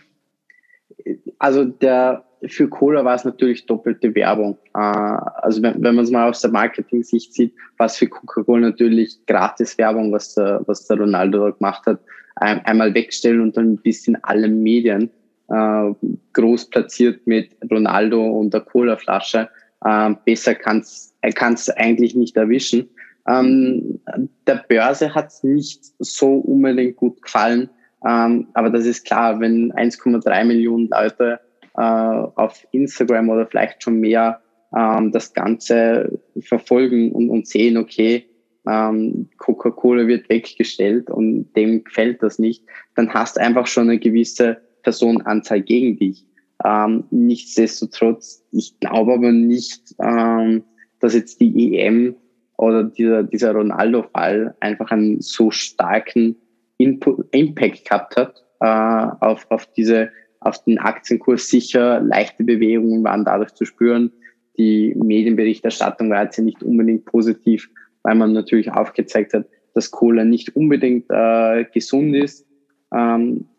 [1.39, 4.57] Also der für Cola war es natürlich doppelte Werbung.
[4.75, 8.67] Äh, also wenn, wenn man es mal aus der Marketing-Sicht sieht, war es für Coca-Cola
[8.67, 11.99] natürlich gratis Werbung, was der, was der Ronaldo da gemacht hat.
[12.35, 15.09] einmal wegstellen und dann bis in alle Medien
[15.49, 15.93] äh,
[16.33, 19.49] groß platziert mit Ronaldo und der Cola-Flasche.
[19.85, 22.89] Äh, besser kann es kann's eigentlich nicht erwischen.
[23.27, 23.99] Ähm,
[24.47, 27.69] der Börse hat es nicht so unbedingt gut gefallen.
[28.05, 31.39] Ähm, aber das ist klar, wenn 1,3 Millionen Leute
[31.75, 34.41] äh, auf Instagram oder vielleicht schon mehr
[34.75, 38.25] ähm, das Ganze verfolgen und, und sehen, okay,
[38.67, 42.63] ähm, Coca-Cola wird weggestellt und dem gefällt das nicht,
[42.95, 46.25] dann hast du einfach schon eine gewisse Personenanzahl gegen dich.
[46.63, 50.63] Ähm, nichtsdestotrotz, ich glaube aber nicht, ähm,
[51.03, 52.15] dass jetzt die EM
[52.57, 56.37] oder dieser, dieser Ronaldo-Fall einfach einen so starken
[56.77, 63.25] Input, Impact gehabt hat äh, auf, auf diese auf den Aktienkurs sicher leichte Bewegungen waren
[63.25, 64.13] dadurch zu spüren.
[64.57, 67.69] Die Medienberichterstattung war jetzt nicht unbedingt positiv,
[68.03, 72.47] weil man natürlich aufgezeigt hat, dass Cola nicht unbedingt äh, gesund ist.
[72.93, 73.49] Ähm,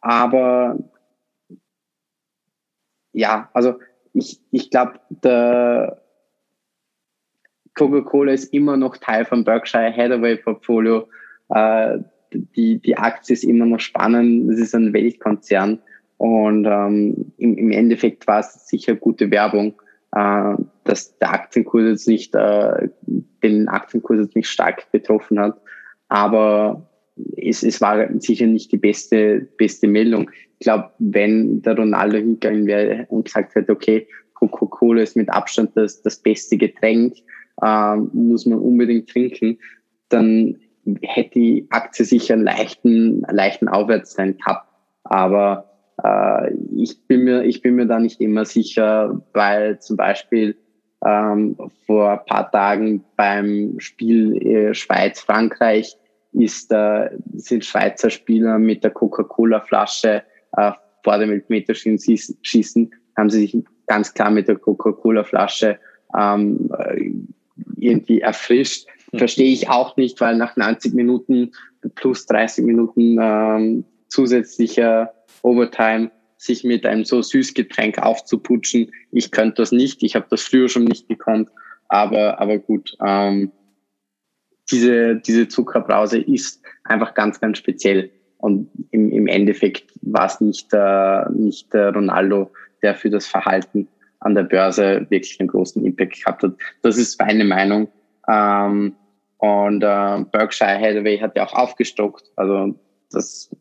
[0.00, 0.78] aber
[3.12, 3.78] ja, also
[4.14, 6.02] ich, ich glaube, der
[7.78, 11.08] Coca-Cola ist immer noch Teil vom Berkshire Hathaway Portfolio.
[11.50, 11.98] Äh,
[12.32, 14.50] die, die Aktie ist immer noch spannend.
[14.50, 15.78] Es ist ein Weltkonzern.
[16.18, 19.80] Und ähm, im, im Endeffekt war es sicher gute Werbung,
[20.12, 22.88] äh, dass der Aktienkurs jetzt nicht, äh,
[23.42, 25.60] den Aktienkurs jetzt nicht stark betroffen hat.
[26.08, 26.88] Aber
[27.36, 30.30] es, es war sicher nicht die beste, beste Meldung.
[30.58, 35.70] Ich glaube, wenn der Ronaldo hingegangen wäre und gesagt hätte, okay, Coca-Cola ist mit Abstand
[35.76, 37.14] das, das beste Getränk,
[37.62, 39.58] äh, muss man unbedingt trinken,
[40.08, 40.56] dann
[41.02, 44.68] hätte die Aktie sicher einen leichten, leichten Aufwärtstrend gehabt.
[45.04, 45.68] Aber
[46.02, 50.56] äh, ich, bin mir, ich bin mir da nicht immer sicher, weil zum Beispiel
[51.04, 51.56] ähm,
[51.86, 55.96] vor ein paar Tagen beim Spiel äh, Schweiz-Frankreich
[56.32, 60.22] ist, äh, sind Schweizer Spieler mit der Coca-Cola-Flasche
[60.56, 60.72] äh,
[61.04, 63.56] vor dem Elfmeterschießen, haben sie sich
[63.86, 65.78] ganz klar mit der Coca-Cola-Flasche
[66.16, 67.10] ähm, äh,
[67.76, 68.86] irgendwie erfrischt.
[69.10, 69.18] Hm.
[69.18, 71.52] Verstehe ich auch nicht, weil nach 90 Minuten
[71.94, 78.92] plus 30 Minuten ähm, zusätzlicher Overtime sich mit einem so süß Getränk aufzuputschen.
[79.10, 80.02] Ich könnte das nicht.
[80.02, 81.50] Ich habe das früher schon nicht gekonnt.
[81.88, 83.50] Aber, aber gut, ähm,
[84.70, 88.10] diese, diese Zuckerbrause ist einfach ganz, ganz speziell.
[88.38, 92.50] Und im, im Endeffekt war es nicht, äh, nicht der Ronaldo,
[92.82, 93.88] der für das Verhalten
[94.20, 96.52] an der Börse wirklich einen großen Impact gehabt hat.
[96.82, 97.88] Das ist meine Meinung.
[98.28, 98.94] Ähm,
[99.38, 102.24] und äh, Berkshire Hathaway hat ja auch aufgestockt.
[102.36, 102.74] Also
[103.10, 103.54] das.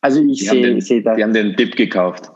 [0.00, 1.14] Also ich sehe seh da.
[1.14, 2.32] Die haben den Dip gekauft.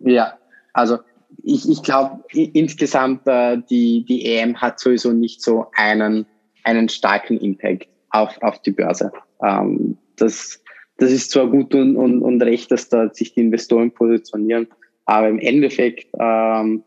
[0.00, 0.38] Ja,
[0.74, 0.98] also
[1.42, 6.26] ich, ich glaube insgesamt äh, die, die EM hat sowieso nicht so einen,
[6.62, 9.12] einen starken Impact auf, auf die Börse.
[9.42, 10.62] Ähm, das,
[10.98, 14.68] das ist zwar gut und, und, und recht, dass da sich die Investoren positionieren,
[15.04, 16.84] aber im Endeffekt ähm,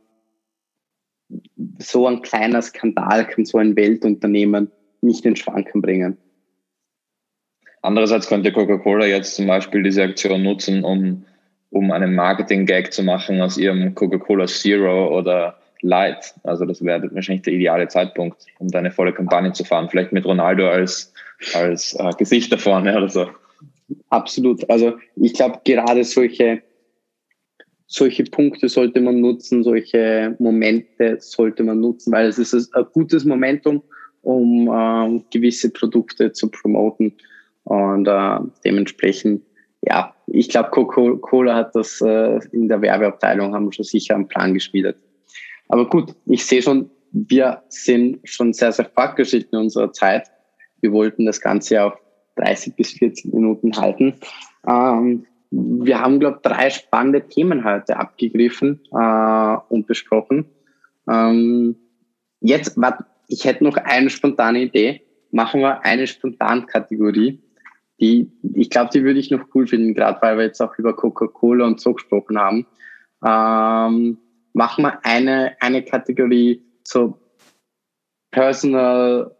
[1.80, 6.18] so ein kleiner Skandal kann so ein Weltunternehmen nicht in Schwanken bringen.
[7.82, 11.26] Andererseits könnte Coca-Cola jetzt zum Beispiel diese Aktion nutzen, um,
[11.70, 16.34] um einen Marketing-Gag zu machen aus ihrem Coca-Cola Zero oder Light.
[16.44, 19.90] Also das wäre wahrscheinlich der ideale Zeitpunkt, um da eine volle Kampagne zu fahren.
[19.90, 21.14] Vielleicht mit Ronaldo als,
[21.54, 23.30] als äh, Gesicht da vorne oder so.
[24.10, 24.70] Absolut.
[24.70, 26.64] Also ich glaube, gerade solche
[27.88, 33.26] solche Punkte sollte man nutzen, solche Momente sollte man nutzen, weil es ist ein gutes
[33.26, 33.82] Momentum,
[34.22, 37.14] um ähm, gewisse Produkte zu promoten.
[37.64, 39.44] Und äh, dementsprechend,
[39.82, 44.54] ja, ich glaube, Coca-Cola hat das äh, in der Werbeabteilung, haben schon sicher einen Plan
[44.54, 44.98] geschmiedet.
[45.70, 50.28] Aber gut, ich sehe schon, wir sind schon sehr, sehr fortgeschritten in unserer Zeit.
[50.82, 51.94] Wir wollten das Ganze auf
[52.36, 54.16] 30 bis 40 Minuten halten.
[54.68, 60.46] Ähm, wir haben, glaube ich, drei spannende Themen heute abgegriffen äh, und besprochen.
[61.10, 61.76] Ähm,
[62.42, 65.02] jetzt, warte, ich hätte noch eine spontane Idee.
[65.32, 67.42] Machen wir eine Spontankategorie.
[68.00, 70.96] Die, ich glaube, die würde ich noch cool finden, gerade weil wir jetzt auch über
[70.96, 72.68] Coca-Cola und so gesprochen haben.
[73.26, 74.18] Ähm,
[74.54, 77.20] machen wir eine, eine Kategorie so
[78.32, 79.36] personal,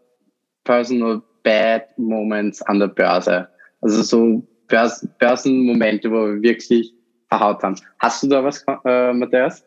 [0.64, 3.48] personal bad moments an der Börse.
[3.80, 6.92] Also so Börsenmomente, wo wir wirklich
[7.28, 7.76] verhaut haben.
[7.98, 9.64] Hast du da was, äh, Matthias?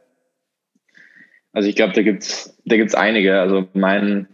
[1.54, 3.40] Also ich glaube, da gibt's da gibt's einige.
[3.40, 4.28] Also mein,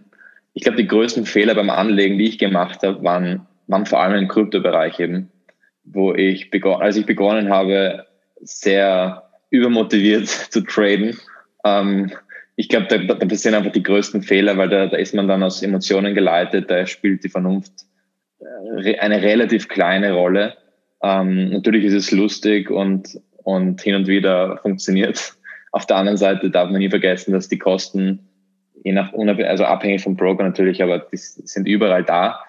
[0.53, 4.23] ich glaube, die größten Fehler beim Anlegen, die ich gemacht habe, waren, waren vor allem
[4.23, 5.29] im Kryptobereich eben,
[5.83, 8.05] wo ich begonnen, als ich begonnen habe,
[8.41, 11.17] sehr übermotiviert zu traden.
[11.63, 12.11] Ähm,
[12.55, 15.43] ich glaube, da, da passieren einfach die größten Fehler, weil da, da ist man dann
[15.43, 17.71] aus Emotionen geleitet, da spielt die Vernunft
[18.99, 20.55] eine relativ kleine Rolle.
[21.01, 25.35] Ähm, natürlich ist es lustig und, und hin und wieder funktioniert.
[25.71, 28.27] Auf der anderen Seite darf man nie vergessen, dass die Kosten,
[28.83, 32.39] je nach, also abhängig vom Broker natürlich, aber die sind überall da.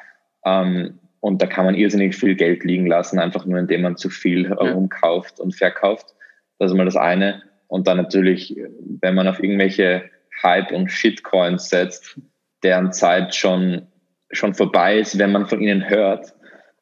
[0.45, 4.09] Ähm, und da kann man irrsinnig viel Geld liegen lassen, einfach nur indem man zu
[4.09, 6.15] viel herumkauft und verkauft.
[6.59, 7.43] Das ist mal das eine.
[7.67, 8.57] Und dann natürlich,
[9.01, 10.05] wenn man auf irgendwelche
[10.43, 12.21] Hype- und Shitcoins setzt,
[12.63, 13.89] deren Zeit schon
[14.31, 16.35] schon vorbei ist, wenn man von ihnen hört,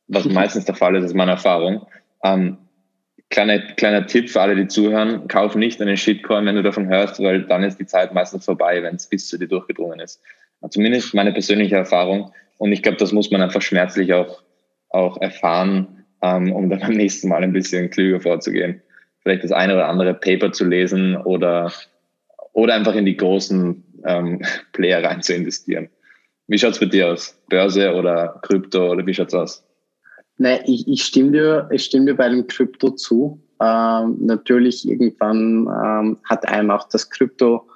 [0.09, 1.87] was meistens der Fall ist, ist meine Erfahrung.
[2.25, 2.59] Ähm,
[3.31, 7.21] kleiner, kleiner Tipp für alle, die zuhören, kauf nicht einen Shitcoin, wenn du davon hörst,
[7.21, 10.21] weil dann ist die Zeit meistens vorbei, wenn es bis zu dir durchgedrungen ist.
[10.71, 12.33] Zumindest meine persönliche Erfahrung.
[12.59, 14.43] Und ich glaube, das muss man einfach schmerzlich auch,
[14.89, 18.83] auch erfahren, ähm, um dann beim nächsten Mal ein bisschen klüger vorzugehen.
[19.23, 21.73] Vielleicht das eine oder andere Paper zu lesen oder,
[22.53, 24.43] oder einfach in die großen ähm,
[24.73, 25.89] Player rein zu investieren.
[26.49, 27.37] Wie schaut's bei dir aus?
[27.49, 29.65] Börse oder Krypto oder wie schaut's aus?
[30.39, 33.41] Nein, ich, ich stimme dir, ich stimme dir bei dem Krypto zu.
[33.61, 37.67] Ähm, natürlich irgendwann ähm, hat einem auch das Krypto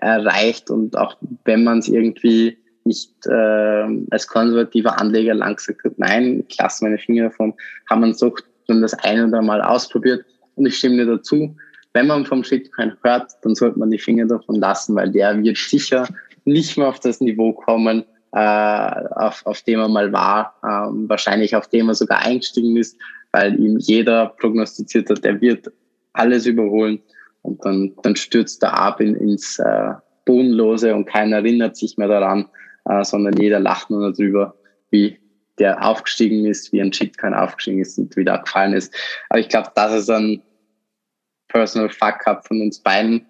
[0.00, 5.98] erreicht und auch wenn man es irgendwie nicht äh, als konservativer Anleger lang gesagt hat,
[5.98, 7.54] nein, ich lasse meine Finger davon,
[7.88, 8.34] haben man so
[8.68, 10.24] dann das ein oder Mal ausprobiert
[10.56, 11.56] und ich stimme dir dazu.
[11.94, 15.56] Wenn man vom Shitcoin hört, dann sollte man die Finger davon lassen, weil der wird
[15.56, 16.08] sicher
[16.44, 21.54] nicht mehr auf das Niveau kommen, äh, auf, auf dem er mal war, ähm, wahrscheinlich
[21.54, 22.98] auf dem er sogar eingestiegen ist,
[23.32, 25.70] weil ihm jeder prognostiziert hat, er wird
[26.12, 27.00] alles überholen
[27.42, 29.92] und dann, dann stürzt er ab in, ins äh,
[30.24, 32.48] Bodenlose und keiner erinnert sich mehr daran,
[32.86, 34.54] äh, sondern jeder lacht nur darüber,
[34.90, 35.18] wie
[35.58, 38.92] der aufgestiegen ist, wie ein Shitcoin aufgestiegen ist und wieder gefallen ist.
[39.28, 40.42] Aber ich glaube, das ist ein
[41.48, 43.26] Personal Fuck-up von uns beiden.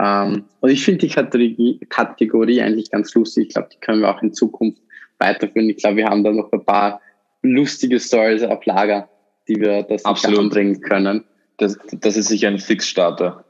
[0.00, 3.48] Ähm, und ich finde die Kategorie, Kategorie eigentlich ganz lustig.
[3.48, 4.80] Ich glaube, die können wir auch in Zukunft
[5.18, 5.68] weiterführen.
[5.68, 7.00] Ich glaube, wir haben da noch ein paar
[7.42, 9.08] lustige Stories auf Lager,
[9.48, 11.24] die wir das Absolut bringen können.
[11.56, 13.44] Das, das ist sicher ein Fixstarter.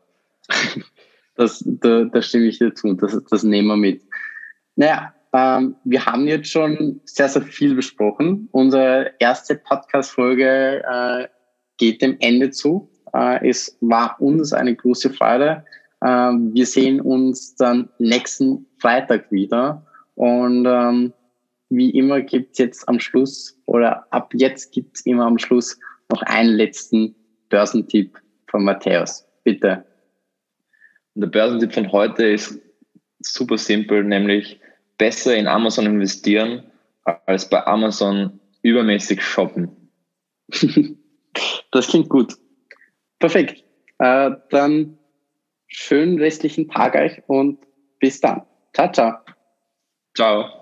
[1.36, 2.94] das, da, da stimme ich dir zu.
[2.94, 4.02] Das, das nehmen wir mit.
[4.76, 8.48] Naja, ähm, wir haben jetzt schon sehr, sehr viel besprochen.
[8.52, 11.28] Unsere erste Podcast-Folge äh,
[11.76, 12.90] geht dem Ende zu.
[13.12, 15.64] Äh, es war uns eine große Freude.
[16.00, 19.86] Äh, wir sehen uns dann nächsten Freitag wieder.
[20.14, 21.12] Und ähm,
[21.70, 25.78] wie immer gibt's jetzt am Schluss oder ab jetzt gibt's immer am Schluss
[26.10, 27.14] noch einen letzten
[27.48, 29.26] Börsentipp von Matthäus.
[29.44, 29.84] Bitte.
[31.14, 32.60] Der Börsentipp von heute ist
[33.20, 34.60] super simpel, nämlich
[34.98, 36.64] besser in Amazon investieren,
[37.26, 39.70] als bei Amazon übermäßig shoppen.
[41.70, 42.34] das klingt gut.
[43.18, 43.64] Perfekt.
[43.98, 44.97] Äh, dann
[45.68, 47.58] schönen restlichen Tag euch und
[48.00, 48.42] bis dann.
[48.72, 49.18] Ciao, ciao.
[50.16, 50.57] Ciao.